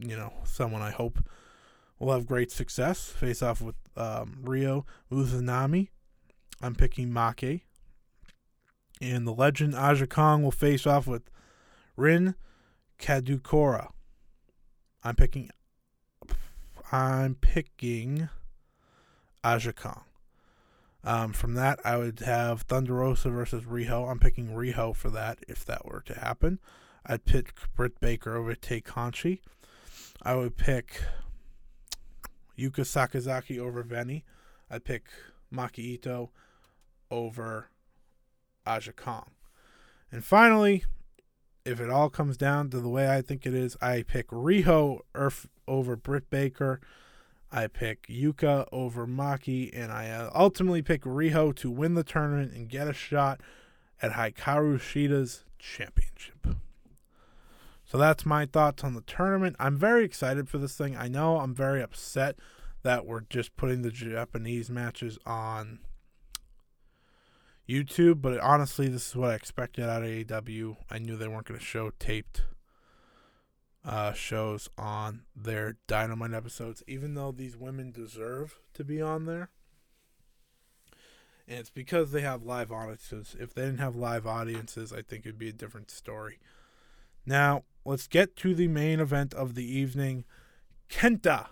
[0.00, 1.22] you know, someone I hope
[2.00, 3.10] will have great success.
[3.10, 5.90] Face off with um, Ryo Mizunami.
[6.60, 7.62] I'm picking Maki.
[9.00, 11.30] And the legend Aja Kong will face off with
[11.96, 12.34] Rin
[12.98, 13.90] Kadokura.
[15.04, 15.50] I'm picking.
[16.90, 18.28] I'm picking
[19.44, 20.02] Aja Kong.
[21.04, 24.10] Um, from that, I would have Thunder Rosa versus Riho.
[24.10, 26.58] I'm picking Riho for that if that were to happen.
[27.06, 29.40] I'd pick Britt Baker over Tay Conti.
[30.22, 31.02] I would pick
[32.58, 34.24] Yuka Sakazaki over Veni.
[34.68, 35.06] I'd pick
[35.54, 36.30] Maki Ito
[37.10, 37.70] over
[38.66, 39.30] Aja Kong.
[40.10, 40.84] And finally,
[41.64, 45.00] if it all comes down to the way I think it is, I pick Riho
[45.66, 46.80] over Britt Baker.
[47.50, 52.52] I pick Yuka over Maki, and I uh, ultimately pick Riho to win the tournament
[52.52, 53.40] and get a shot
[54.02, 56.46] at Hikaru Shida's championship.
[57.84, 59.56] So that's my thoughts on the tournament.
[59.58, 60.94] I'm very excited for this thing.
[60.94, 62.36] I know I'm very upset
[62.82, 65.80] that we're just putting the Japanese matches on
[67.68, 70.76] YouTube, but honestly, this is what I expected out of AEW.
[70.90, 72.42] I knew they weren't going to show taped
[73.84, 79.50] uh, shows on their Dynamite episodes, even though these women deserve to be on there.
[81.46, 83.34] And it's because they have live audiences.
[83.38, 86.38] If they didn't have live audiences, I think it'd be a different story.
[87.24, 90.24] Now, let's get to the main event of the evening.
[90.90, 91.46] Kenta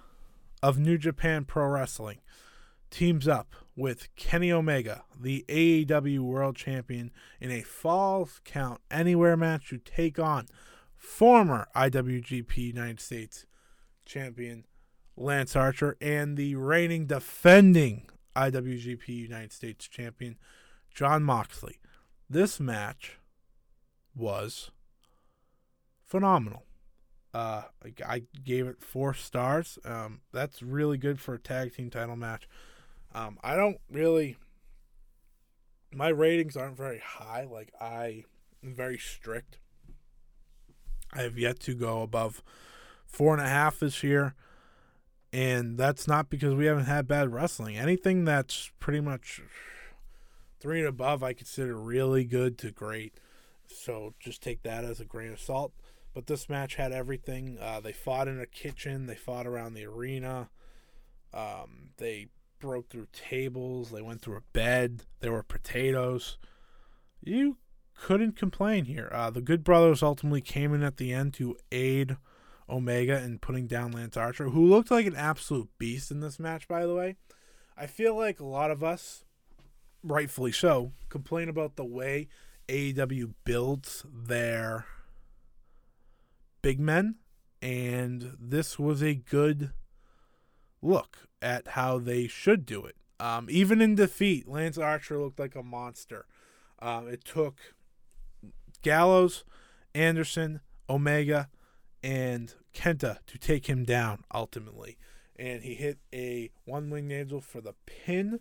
[0.62, 2.18] of New Japan Pro Wrestling
[2.90, 7.10] teams up with Kenny Omega, the AEW World Champion,
[7.40, 10.46] in a Falls Count Anywhere match to take on
[10.96, 13.44] former IWGP United States
[14.04, 14.64] champion
[15.16, 20.36] Lance Archer and the reigning defending IWGP United States champion
[20.94, 21.78] Jon Moxley.
[22.28, 23.18] This match
[24.14, 24.70] was
[26.04, 26.64] phenomenal.
[27.34, 27.64] Uh,
[28.06, 29.78] I gave it four stars.
[29.84, 32.48] Um, that's really good for a tag team title match.
[33.16, 34.36] Um, I don't really.
[35.92, 37.46] My ratings aren't very high.
[37.50, 38.24] Like I
[38.62, 39.58] am very strict
[41.12, 42.42] I have yet to go above
[43.06, 44.34] four and a half this year.
[45.32, 47.76] And that's not because we haven't had bad wrestling.
[47.76, 49.42] Anything that's pretty much
[50.60, 53.14] three and above, I consider really good to great.
[53.66, 55.72] So just take that as a grain of salt.
[56.14, 57.58] But this match had everything.
[57.60, 60.48] Uh, they fought in a kitchen, they fought around the arena,
[61.34, 62.28] um, they
[62.66, 66.36] broke through tables, they went through a bed, there were potatoes.
[67.22, 67.58] You
[67.94, 69.08] couldn't complain here.
[69.12, 72.16] Uh, the Good Brothers ultimately came in at the end to aid
[72.68, 76.66] Omega in putting down Lance Archer, who looked like an absolute beast in this match,
[76.66, 77.14] by the way.
[77.76, 79.22] I feel like a lot of us,
[80.02, 82.26] rightfully so, complain about the way
[82.68, 84.86] AEW builds their
[86.62, 87.14] big men,
[87.62, 89.70] and this was a good
[90.82, 92.96] look at how they should do it.
[93.20, 96.26] Um, even in defeat, Lance Archer looked like a monster.
[96.82, 97.60] Um, it took
[98.82, 99.44] Gallows,
[99.94, 101.48] Anderson, Omega,
[102.02, 104.98] and Kenta to take him down ultimately.
[105.36, 108.40] And he hit a one winged angel for the pin,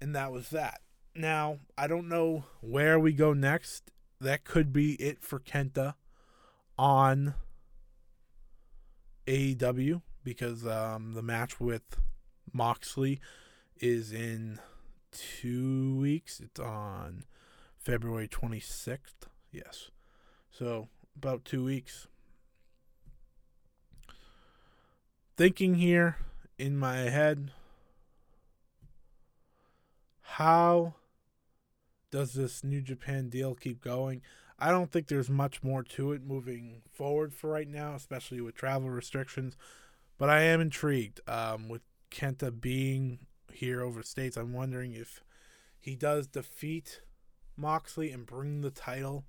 [0.00, 0.80] and that was that.
[1.14, 3.92] Now, I don't know where we go next.
[4.20, 5.94] That could be it for Kenta
[6.76, 7.34] on
[9.28, 11.98] AEW because um, the match with
[12.52, 13.20] Moxley
[13.78, 14.58] is in
[15.12, 16.40] two weeks.
[16.40, 17.24] It's on
[17.78, 19.26] February 26th.
[19.50, 19.90] Yes.
[20.50, 22.06] So, about two weeks.
[25.36, 26.16] Thinking here
[26.58, 27.52] in my head,
[30.22, 30.94] how
[32.10, 34.20] does this New Japan deal keep going?
[34.58, 38.54] I don't think there's much more to it moving forward for right now, especially with
[38.54, 39.56] travel restrictions.
[40.20, 43.20] But I am intrigued um, with Kenta being
[43.54, 44.36] here over states.
[44.36, 45.24] I'm wondering if
[45.80, 47.00] he does defeat
[47.56, 49.24] Moxley and bring the title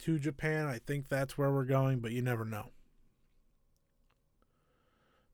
[0.00, 0.66] to Japan.
[0.66, 2.72] I think that's where we're going, but you never know.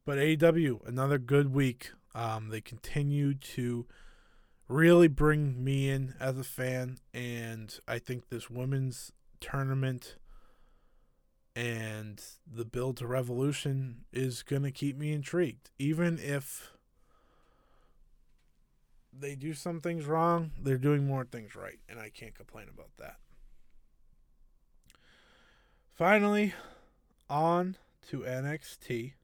[0.06, 1.90] But AEW, another good week.
[2.14, 3.84] Um, they continue to
[4.68, 6.98] really bring me in as a fan.
[7.12, 9.10] And I think this women's
[9.40, 10.14] tournament
[11.58, 15.70] and the build to revolution is going to keep me intrigued.
[15.76, 16.70] Even if
[19.12, 21.80] they do some things wrong, they're doing more things right.
[21.88, 23.16] And I can't complain about that.
[25.92, 26.54] Finally,
[27.28, 27.76] on
[28.08, 29.14] to NXT.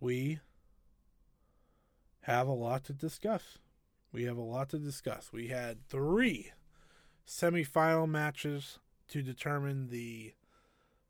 [0.00, 0.40] We
[2.22, 3.58] have a lot to discuss.
[4.10, 5.30] We have a lot to discuss.
[5.32, 6.50] We had three
[7.24, 10.34] semifinal matches to determine the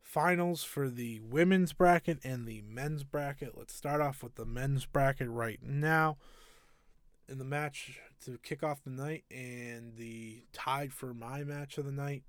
[0.01, 3.57] finals for the women's bracket and the men's bracket.
[3.57, 6.17] Let's start off with the men's bracket right now.
[7.29, 11.85] In the match to kick off the night and the tied for my match of
[11.85, 12.23] the night,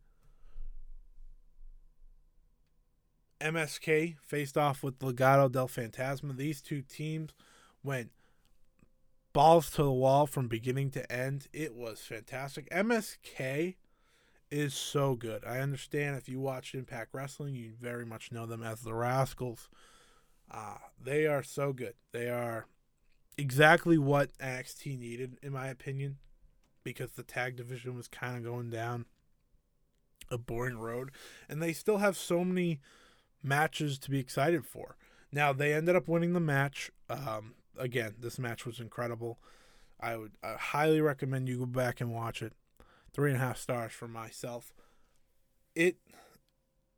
[3.39, 6.35] MSK faced off with Legado del Fantasma.
[6.35, 7.31] These two teams
[7.81, 8.11] went
[9.31, 11.47] balls to the wall from beginning to end.
[11.53, 12.69] It was fantastic.
[12.69, 13.75] MSK
[14.51, 15.43] is so good.
[15.45, 19.69] I understand if you watch Impact Wrestling, you very much know them as the Rascals.
[20.51, 21.93] Uh, they are so good.
[22.11, 22.65] They are
[23.37, 26.17] exactly what NXT needed, in my opinion,
[26.83, 29.05] because the tag division was kind of going down
[30.31, 31.11] a boring road.
[31.47, 32.79] And they still have so many
[33.43, 34.97] matches to be excited for.
[35.31, 36.91] Now they ended up winning the match.
[37.09, 39.39] Um, again, this match was incredible.
[39.99, 42.53] I would I highly recommend you go back and watch it.
[43.13, 44.73] Three and a half stars for myself.
[45.75, 45.97] It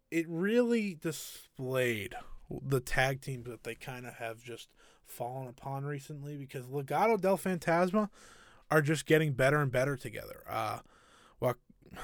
[0.10, 2.16] it really displayed
[2.50, 4.68] the tag teams that they kind of have just
[5.06, 8.10] fallen upon recently because Legado del Fantasma
[8.70, 10.44] are just getting better and better together.
[10.50, 10.80] Uh,
[11.42, 11.56] jo-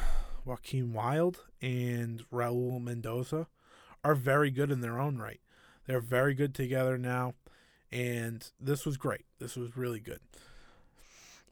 [0.45, 3.47] Joaquin Wilde and Raul Mendoza
[4.03, 5.41] are very good in their own right.
[5.85, 7.33] They're very good together now,
[7.91, 9.25] and this was great.
[9.39, 10.19] This was really good.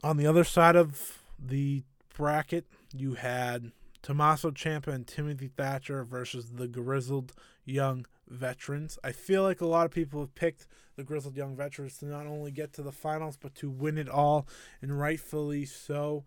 [0.04, 1.84] On the other side of the
[2.16, 7.34] bracket, you had Tommaso Ciampa and Timothy Thatcher versus the Grizzled
[7.66, 8.98] Young Veterans.
[9.04, 12.26] I feel like a lot of people have picked the Grizzled Young Veterans to not
[12.26, 14.48] only get to the finals, but to win it all,
[14.82, 16.24] and rightfully so.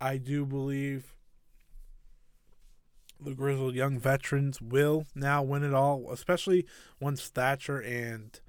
[0.00, 1.14] I do believe
[3.22, 6.66] the grizzled young veterans will now win it all, especially
[6.98, 8.40] once Thatcher and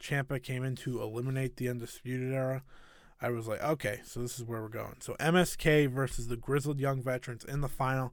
[0.00, 2.62] Ciampa came in to eliminate the Undisputed Era.
[3.20, 4.96] I was like, okay, so this is where we're going.
[5.00, 8.12] So MSK versus the grizzled young veterans in the final.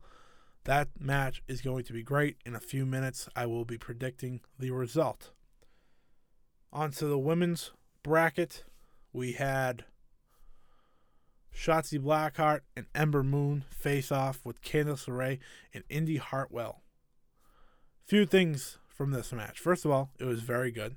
[0.63, 2.37] That match is going to be great.
[2.43, 5.31] In a few minutes, I will be predicting the result.
[6.73, 8.63] On to the women's bracket.
[9.13, 9.85] We had
[11.55, 15.39] Shotzi Blackheart and Ember Moon face off with Candice LeRae
[15.73, 16.81] and Indy Hartwell.
[18.05, 19.59] Few things from this match.
[19.59, 20.95] First of all, it was very good.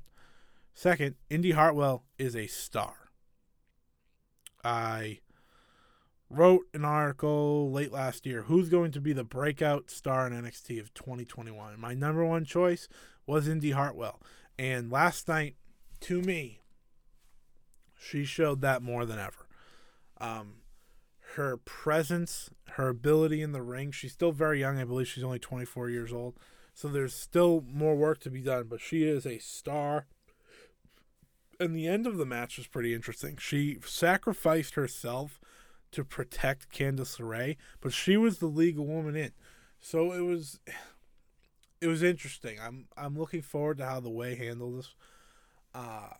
[0.72, 3.07] Second, Indy Hartwell is a star.
[4.64, 5.20] I
[6.30, 10.80] wrote an article late last year who's going to be the breakout star in NXT
[10.80, 11.78] of 2021.
[11.80, 12.88] My number one choice
[13.26, 14.20] was Indy Hartwell.
[14.58, 15.56] And last night,
[16.00, 16.60] to me,
[17.98, 19.46] she showed that more than ever.
[20.20, 20.54] Um,
[21.34, 23.92] her presence, her ability in the ring.
[23.92, 24.78] She's still very young.
[24.78, 26.36] I believe she's only 24 years old.
[26.74, 30.06] So there's still more work to be done, but she is a star.
[31.60, 33.36] And the end of the match was pretty interesting.
[33.36, 35.40] She sacrificed herself
[35.90, 39.32] to protect Candice LeRae, but she was the legal woman in.
[39.80, 40.60] So it was
[41.80, 42.58] it was interesting.
[42.60, 44.94] I'm I'm looking forward to how the way handled this.
[45.74, 46.10] Uh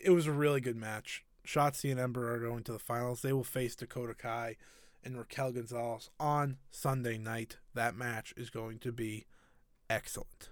[0.00, 1.24] it was a really good match.
[1.46, 3.22] Shotzi and Ember are going to the finals.
[3.22, 4.56] They will face Dakota Kai
[5.04, 7.58] and Raquel Gonzalez on Sunday night.
[7.74, 9.26] That match is going to be
[9.88, 10.50] excellent.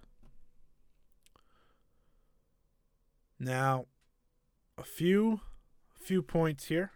[3.45, 3.85] Now,
[4.79, 5.41] a few
[6.01, 6.93] few points here.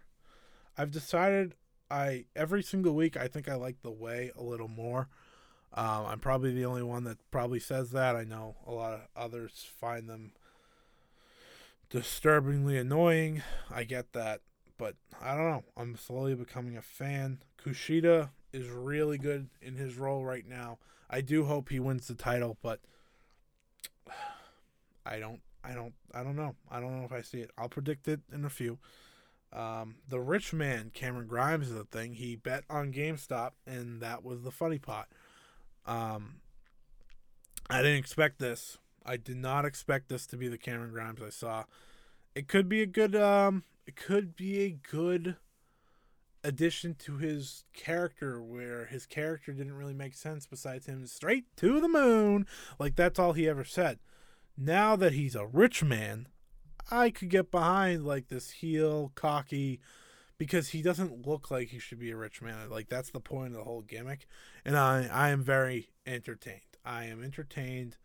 [0.75, 1.53] I've decided
[1.91, 5.09] I every single week I think I like the way a little more.
[5.75, 8.15] Um, I'm probably the only one that probably says that.
[8.15, 10.31] I know a lot of others find them
[11.91, 13.43] disturbingly annoying.
[13.69, 14.41] I get that,
[14.79, 15.63] but I don't know.
[15.77, 17.43] I'm slowly becoming a fan.
[17.63, 20.79] Kushida is really good in his role right now.
[21.11, 22.79] I do hope he wins the title, but
[25.05, 26.55] I don't I don't I don't know.
[26.69, 27.51] I don't know if I see it.
[27.57, 28.79] I'll predict it in a few.
[29.51, 32.13] Um, the rich man Cameron Grimes is the thing.
[32.13, 35.07] He bet on GameStop, and that was the funny part.
[35.85, 36.41] Um,
[37.69, 38.77] I didn't expect this.
[39.05, 41.63] I did not expect this to be the Cameron Grimes I saw.
[42.35, 45.35] It could be a good um it could be a good
[46.43, 51.81] addition to his character where his character didn't really make sense besides him straight to
[51.81, 52.45] the moon.
[52.77, 53.99] Like that's all he ever said.
[54.61, 56.27] Now that he's a rich man,
[56.91, 59.79] I could get behind like this heel cocky
[60.37, 62.69] because he doesn't look like he should be a rich man.
[62.69, 64.27] Like that's the point of the whole gimmick.
[64.65, 66.61] And I I am very entertained.
[66.83, 67.95] I am entertained.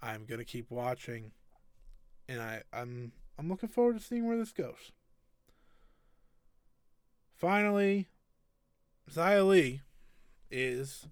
[0.00, 1.32] I'm gonna keep watching.
[2.28, 4.92] And I, I'm I'm looking forward to seeing where this goes.
[7.36, 8.08] Finally,
[9.16, 9.80] Li
[10.50, 11.08] is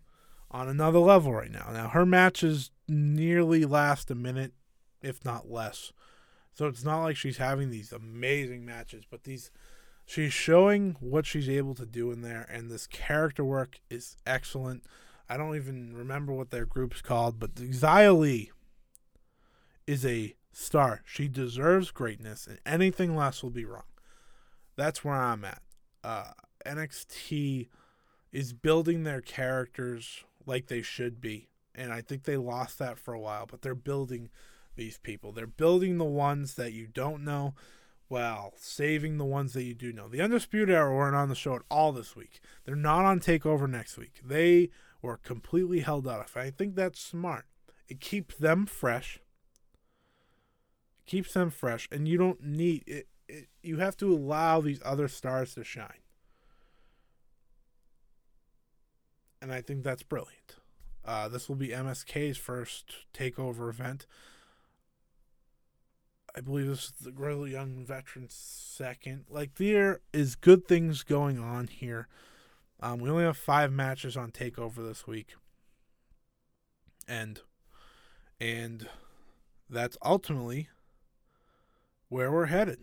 [0.51, 1.71] on another level right now.
[1.73, 4.53] Now her matches nearly last a minute,
[5.03, 5.93] if not less.
[6.53, 9.51] So it's not like she's having these amazing matches, but these
[10.07, 14.85] she's showing what she's able to do in there and this character work is excellent.
[15.29, 18.49] I don't even remember what their group's called, but Xia
[19.87, 21.03] is a star.
[21.05, 23.83] She deserves greatness, and anything less will be wrong.
[24.77, 25.63] That's where I'm at.
[26.03, 26.33] Uh,
[26.65, 27.69] NXT
[28.33, 33.15] is building their characters like they should be, and I think they lost that for
[33.15, 34.31] a while, but they're building
[34.77, 35.33] these people.
[35.33, 37.55] They're building the ones that you don't know
[38.09, 40.09] while saving the ones that you do know.
[40.09, 42.41] The Undisputed Era weren't on the show at all this week.
[42.65, 44.21] They're not on TakeOver next week.
[44.25, 44.71] They
[45.03, 46.31] were completely held out.
[46.37, 47.47] I think that's smart.
[47.89, 49.21] It keeps them fresh.
[51.01, 53.49] It keeps them fresh, and you don't need it, it.
[53.63, 56.03] You have to allow these other stars to shine,
[59.41, 60.57] and I think that's brilliant.
[61.05, 64.07] Uh, this will be MSK's first takeover event.
[66.37, 69.25] I believe this is the Grizzled Young Veterans second.
[69.31, 72.09] Like there is good things going on here.
[72.79, 75.35] Um, we only have five matches on Takeover this week,
[77.09, 77.41] and
[78.39, 78.87] and
[79.71, 80.69] that's ultimately
[82.11, 82.81] where we're headed.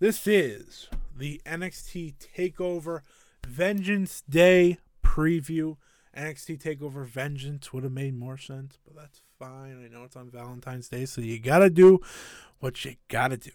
[0.00, 3.00] This is the NXT Takeover
[3.46, 5.76] Vengeance Day preview.
[6.18, 9.84] NXT Takeover Vengeance would have made more sense, but that's fine.
[9.84, 12.00] I know it's on Valentine's Day, so you gotta do
[12.58, 13.52] what you gotta do.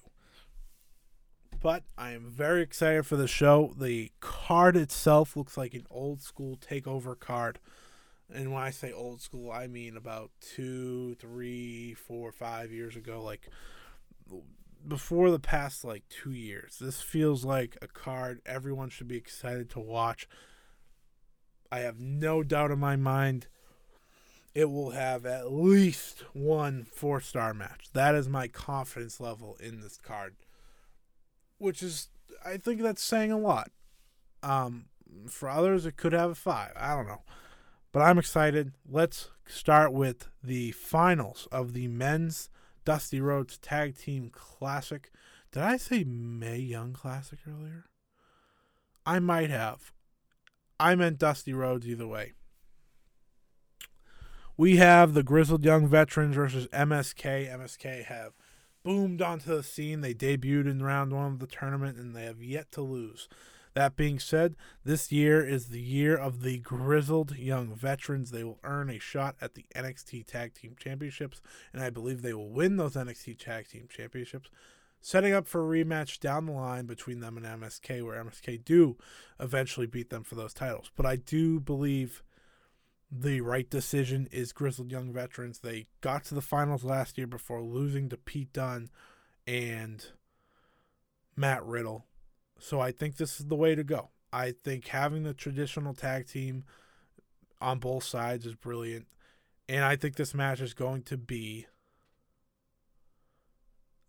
[1.62, 3.74] But I am very excited for the show.
[3.78, 7.60] The card itself looks like an old school takeover card.
[8.34, 13.22] And when I say old school, I mean about two, three, four, five years ago,
[13.22, 13.50] like
[14.88, 16.78] before the past like two years.
[16.80, 20.28] This feels like a card everyone should be excited to watch.
[21.74, 23.48] I have no doubt in my mind
[24.54, 27.88] it will have at least one four star match.
[27.94, 30.36] That is my confidence level in this card,
[31.58, 32.10] which is,
[32.46, 33.72] I think that's saying a lot.
[34.44, 34.86] Um,
[35.28, 36.74] for others, it could have a five.
[36.76, 37.24] I don't know.
[37.92, 38.74] But I'm excited.
[38.88, 42.52] Let's start with the finals of the men's
[42.86, 45.12] Dusty Rhodes Tag Team Classic.
[45.52, 47.86] Did I say May Young Classic earlier?
[49.08, 49.92] I might have.
[50.80, 52.34] I meant Dusty Rhodes either way.
[54.56, 57.50] We have the Grizzled Young Veterans versus MSK.
[57.52, 58.34] MSK have
[58.84, 60.02] boomed onto the scene.
[60.02, 63.28] They debuted in round one of the tournament and they have yet to lose.
[63.74, 64.56] That being said,
[64.86, 68.30] this year is the year of the Grizzled Young Veterans.
[68.30, 71.42] They will earn a shot at the NXT Tag Team Championships,
[71.74, 74.52] and I believe they will win those NXT Tag Team Championships,
[75.06, 78.98] setting up for a rematch down the line between them and MSK, where MSK do
[79.38, 80.92] eventually beat them for those titles.
[80.96, 82.24] But I do believe
[83.12, 85.60] the right decision is Grizzled Young Veterans.
[85.60, 88.90] They got to the finals last year before losing to Pete Dunne
[89.46, 90.06] and
[91.36, 92.06] Matt Riddle.
[92.58, 94.10] So I think this is the way to go.
[94.32, 96.64] I think having the traditional tag team
[97.60, 99.08] on both sides is brilliant.
[99.68, 101.68] And I think this match is going to be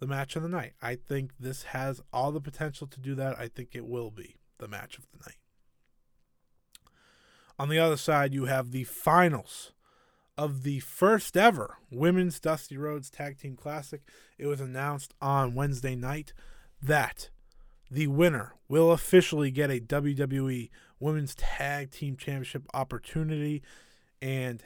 [0.05, 0.74] the match of the night.
[0.82, 3.38] I think this has all the potential to do that.
[3.38, 5.38] I think it will be the match of the night.
[7.59, 9.72] On the other side, you have the finals
[10.36, 14.02] of the first ever Women's Dusty Rhodes Tag Team Classic.
[14.36, 16.34] It was announced on Wednesday night
[16.82, 17.30] that
[17.90, 20.68] the winner will officially get a WWE
[21.00, 23.62] Women's Tag Team Championship opportunity.
[24.20, 24.62] And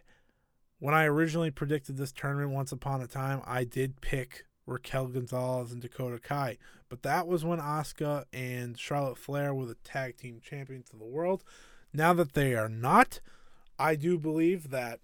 [0.81, 5.73] when I originally predicted this tournament once upon a time, I did pick Raquel Gonzalez
[5.73, 6.59] and Dakota Kai.
[6.89, 11.05] But that was when Asuka and Charlotte Flair were the tag team champions of the
[11.05, 11.43] world.
[11.93, 13.21] Now that they are not,
[13.79, 15.01] I do believe that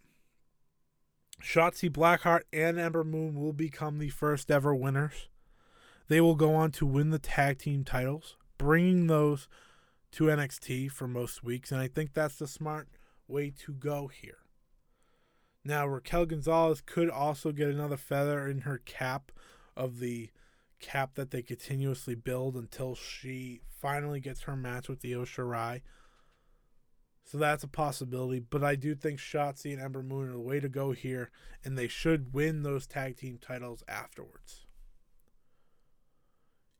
[1.42, 5.28] Shotzi Blackheart and Ember Moon will become the first ever winners.
[6.08, 9.48] They will go on to win the tag team titles, bringing those
[10.12, 12.88] to NXT for most weeks, and I think that's the smart
[13.26, 14.38] way to go here.
[15.64, 19.32] Now, Raquel Gonzalez could also get another feather in her cap
[19.76, 20.30] of the
[20.80, 25.80] cap that they continuously build until she finally gets her match with the Io Shirai
[27.24, 28.38] so that's a possibility.
[28.38, 31.30] But I do think Shotzi and Ember Moon are the way to go here,
[31.64, 34.60] and they should win those tag team titles afterwards.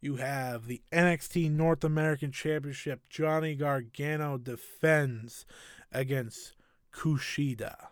[0.01, 3.01] you have the NXT North American Championship.
[3.09, 5.47] Johnny Gargano defends
[5.90, 6.53] against
[6.92, 7.86] Kushida.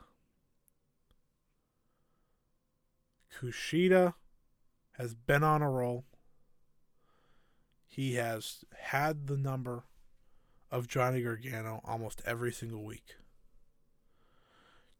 [3.34, 4.12] Kushida
[5.02, 6.04] has been on a roll.
[7.88, 9.82] He has had the number
[10.70, 13.16] of Johnny Gargano almost every single week.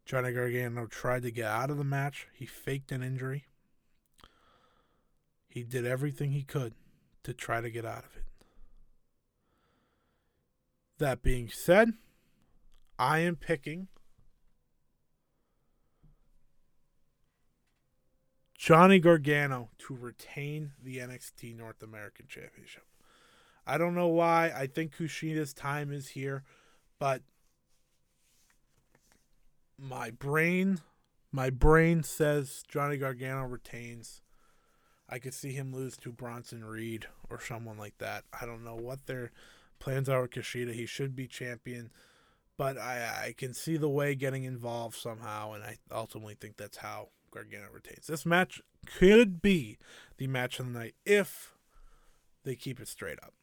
[0.05, 2.27] Johnny Gargano tried to get out of the match.
[2.35, 3.45] He faked an injury.
[5.47, 6.75] He did everything he could
[7.23, 8.25] to try to get out of it.
[10.99, 11.93] That being said,
[12.99, 13.87] I am picking
[18.63, 22.85] Johnny Gargano to retain the NXT North American Championship.
[23.67, 24.53] I don't know why.
[24.55, 26.45] I think Kushida's time is here,
[27.01, 27.23] but
[29.77, 30.79] my brain
[31.33, 34.23] my brain says Johnny Gargano retains.
[35.09, 38.23] I could see him lose to Bronson Reed or someone like that.
[38.41, 39.33] I don't know what their
[39.81, 40.73] plans are with Kushida.
[40.73, 41.91] He should be champion,
[42.57, 46.77] but I I can see the way getting involved somehow, and I ultimately think that's
[46.77, 48.07] how Gargano retains.
[48.07, 49.79] This match could be
[50.19, 51.55] the match of the night if
[52.45, 53.35] they keep it straight up.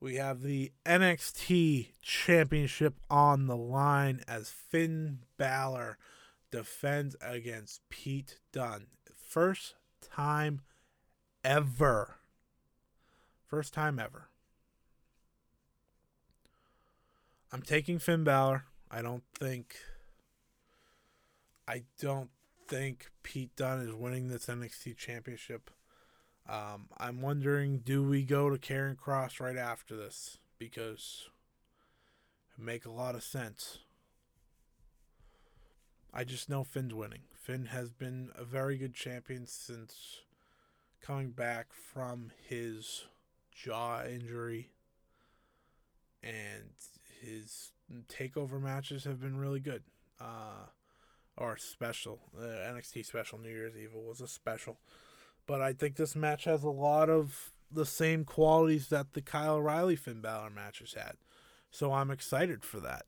[0.00, 5.98] We have the NXT Championship on the line as Finn Balor
[6.50, 8.86] defends against Pete Dunne.
[9.12, 10.60] First time
[11.42, 12.16] ever.
[13.46, 14.28] First time ever.
[17.52, 18.64] I'm taking Finn Balor.
[18.90, 19.76] I don't think.
[21.68, 22.30] I don't
[22.66, 25.70] think Pete Dunne is winning this NXT Championship.
[26.48, 30.38] Um, I'm wondering, do we go to Karrion Kross right after this?
[30.58, 31.28] Because
[32.56, 33.80] it make a lot of sense.
[36.12, 37.24] I just know Finn's winning.
[37.34, 40.22] Finn has been a very good champion since
[41.02, 43.04] coming back from his
[43.52, 44.70] jaw injury,
[46.22, 46.70] and
[47.20, 47.72] his
[48.08, 49.82] takeover matches have been really good.
[50.18, 50.68] Uh,
[51.38, 52.20] or special.
[52.36, 54.78] Uh, NXT special New Year's Evil was a special.
[55.46, 59.54] But I think this match has a lot of the same qualities that the Kyle
[59.54, 61.16] O'Reilly Finn Balor matches had.
[61.70, 63.06] So I'm excited for that.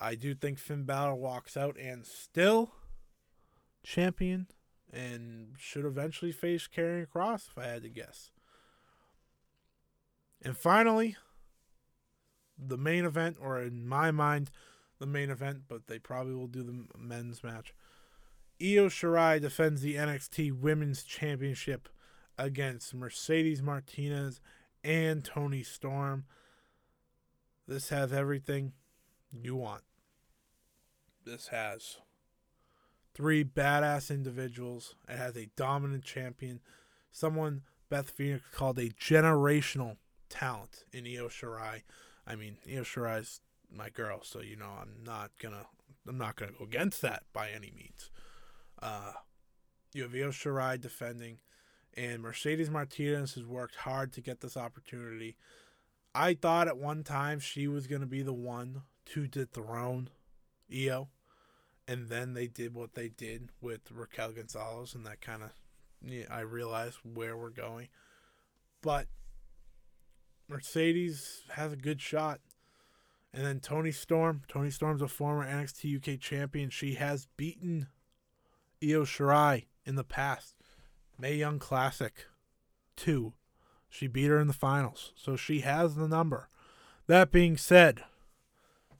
[0.00, 2.72] I do think Finn Balor walks out and still
[3.82, 4.46] champion
[4.92, 8.30] and should eventually face Karrion Kross if I had to guess.
[10.42, 11.16] And finally,
[12.56, 14.50] the main event, or in my mind,
[14.98, 17.74] the main event, but they probably will do the men's match.
[18.60, 21.88] Io Shirai defends the NXT Women's Championship
[22.36, 24.40] against Mercedes Martinez
[24.82, 26.24] and Toni Storm.
[27.66, 28.72] This has everything
[29.32, 29.82] you want.
[31.24, 31.98] This has
[33.14, 34.94] three badass individuals.
[35.08, 36.60] It has a dominant champion,
[37.12, 39.96] someone Beth Phoenix called a generational
[40.28, 41.82] talent in Io Shirai.
[42.26, 43.40] I mean, Io Shirai's
[43.70, 45.66] my girl, so you know I'm not gonna
[46.06, 48.10] I'm not gonna go against that by any means.
[48.80, 49.12] Uh,
[49.92, 51.38] you have Io Shirai defending,
[51.94, 55.36] and Mercedes Martinez has worked hard to get this opportunity.
[56.14, 60.10] I thought at one time she was to be the one to dethrone
[60.72, 61.08] Io,
[61.86, 65.50] and then they did what they did with Raquel Gonzalez, and that kind of
[66.02, 67.88] yeah, I realized where we're going.
[68.82, 69.06] But
[70.48, 72.40] Mercedes has a good shot.
[73.32, 74.42] And then Toni Storm.
[74.48, 76.70] Toni Storm's a former NXT UK champion.
[76.70, 77.88] She has beaten
[78.82, 80.54] Io Shirai in the past.
[81.18, 82.26] May Young Classic
[82.96, 83.32] 2.
[83.88, 85.12] She beat her in the finals.
[85.16, 86.48] So she has the number.
[87.06, 88.04] That being said,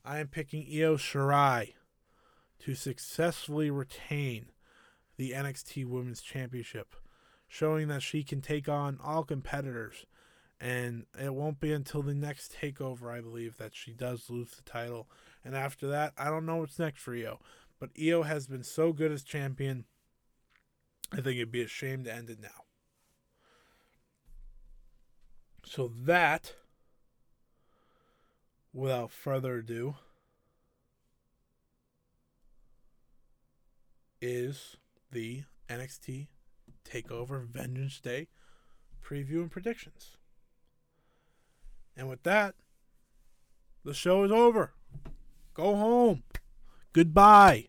[0.04, 1.74] I am picking Io Shirai
[2.60, 4.46] to successfully retain
[5.16, 6.94] the NXT Women's Championship,
[7.46, 10.06] showing that she can take on all competitors.
[10.60, 14.62] And it won't be until the next takeover, I believe, that she does lose the
[14.62, 15.08] title.
[15.44, 17.38] And after that, I don't know what's next for Io.
[17.78, 19.84] But Io has been so good as champion.
[21.12, 22.64] I think it'd be a shame to end it now.
[25.64, 26.54] So that,
[28.72, 29.94] without further ado,
[34.20, 34.76] is
[35.12, 36.26] the NXT
[36.84, 38.28] Takeover Vengeance Day
[39.04, 40.17] preview and predictions.
[41.98, 42.54] And with that,
[43.84, 44.72] the show is over.
[45.52, 46.22] Go home.
[46.92, 47.66] Goodbye.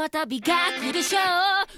[0.00, 1.69] また美学でしょう。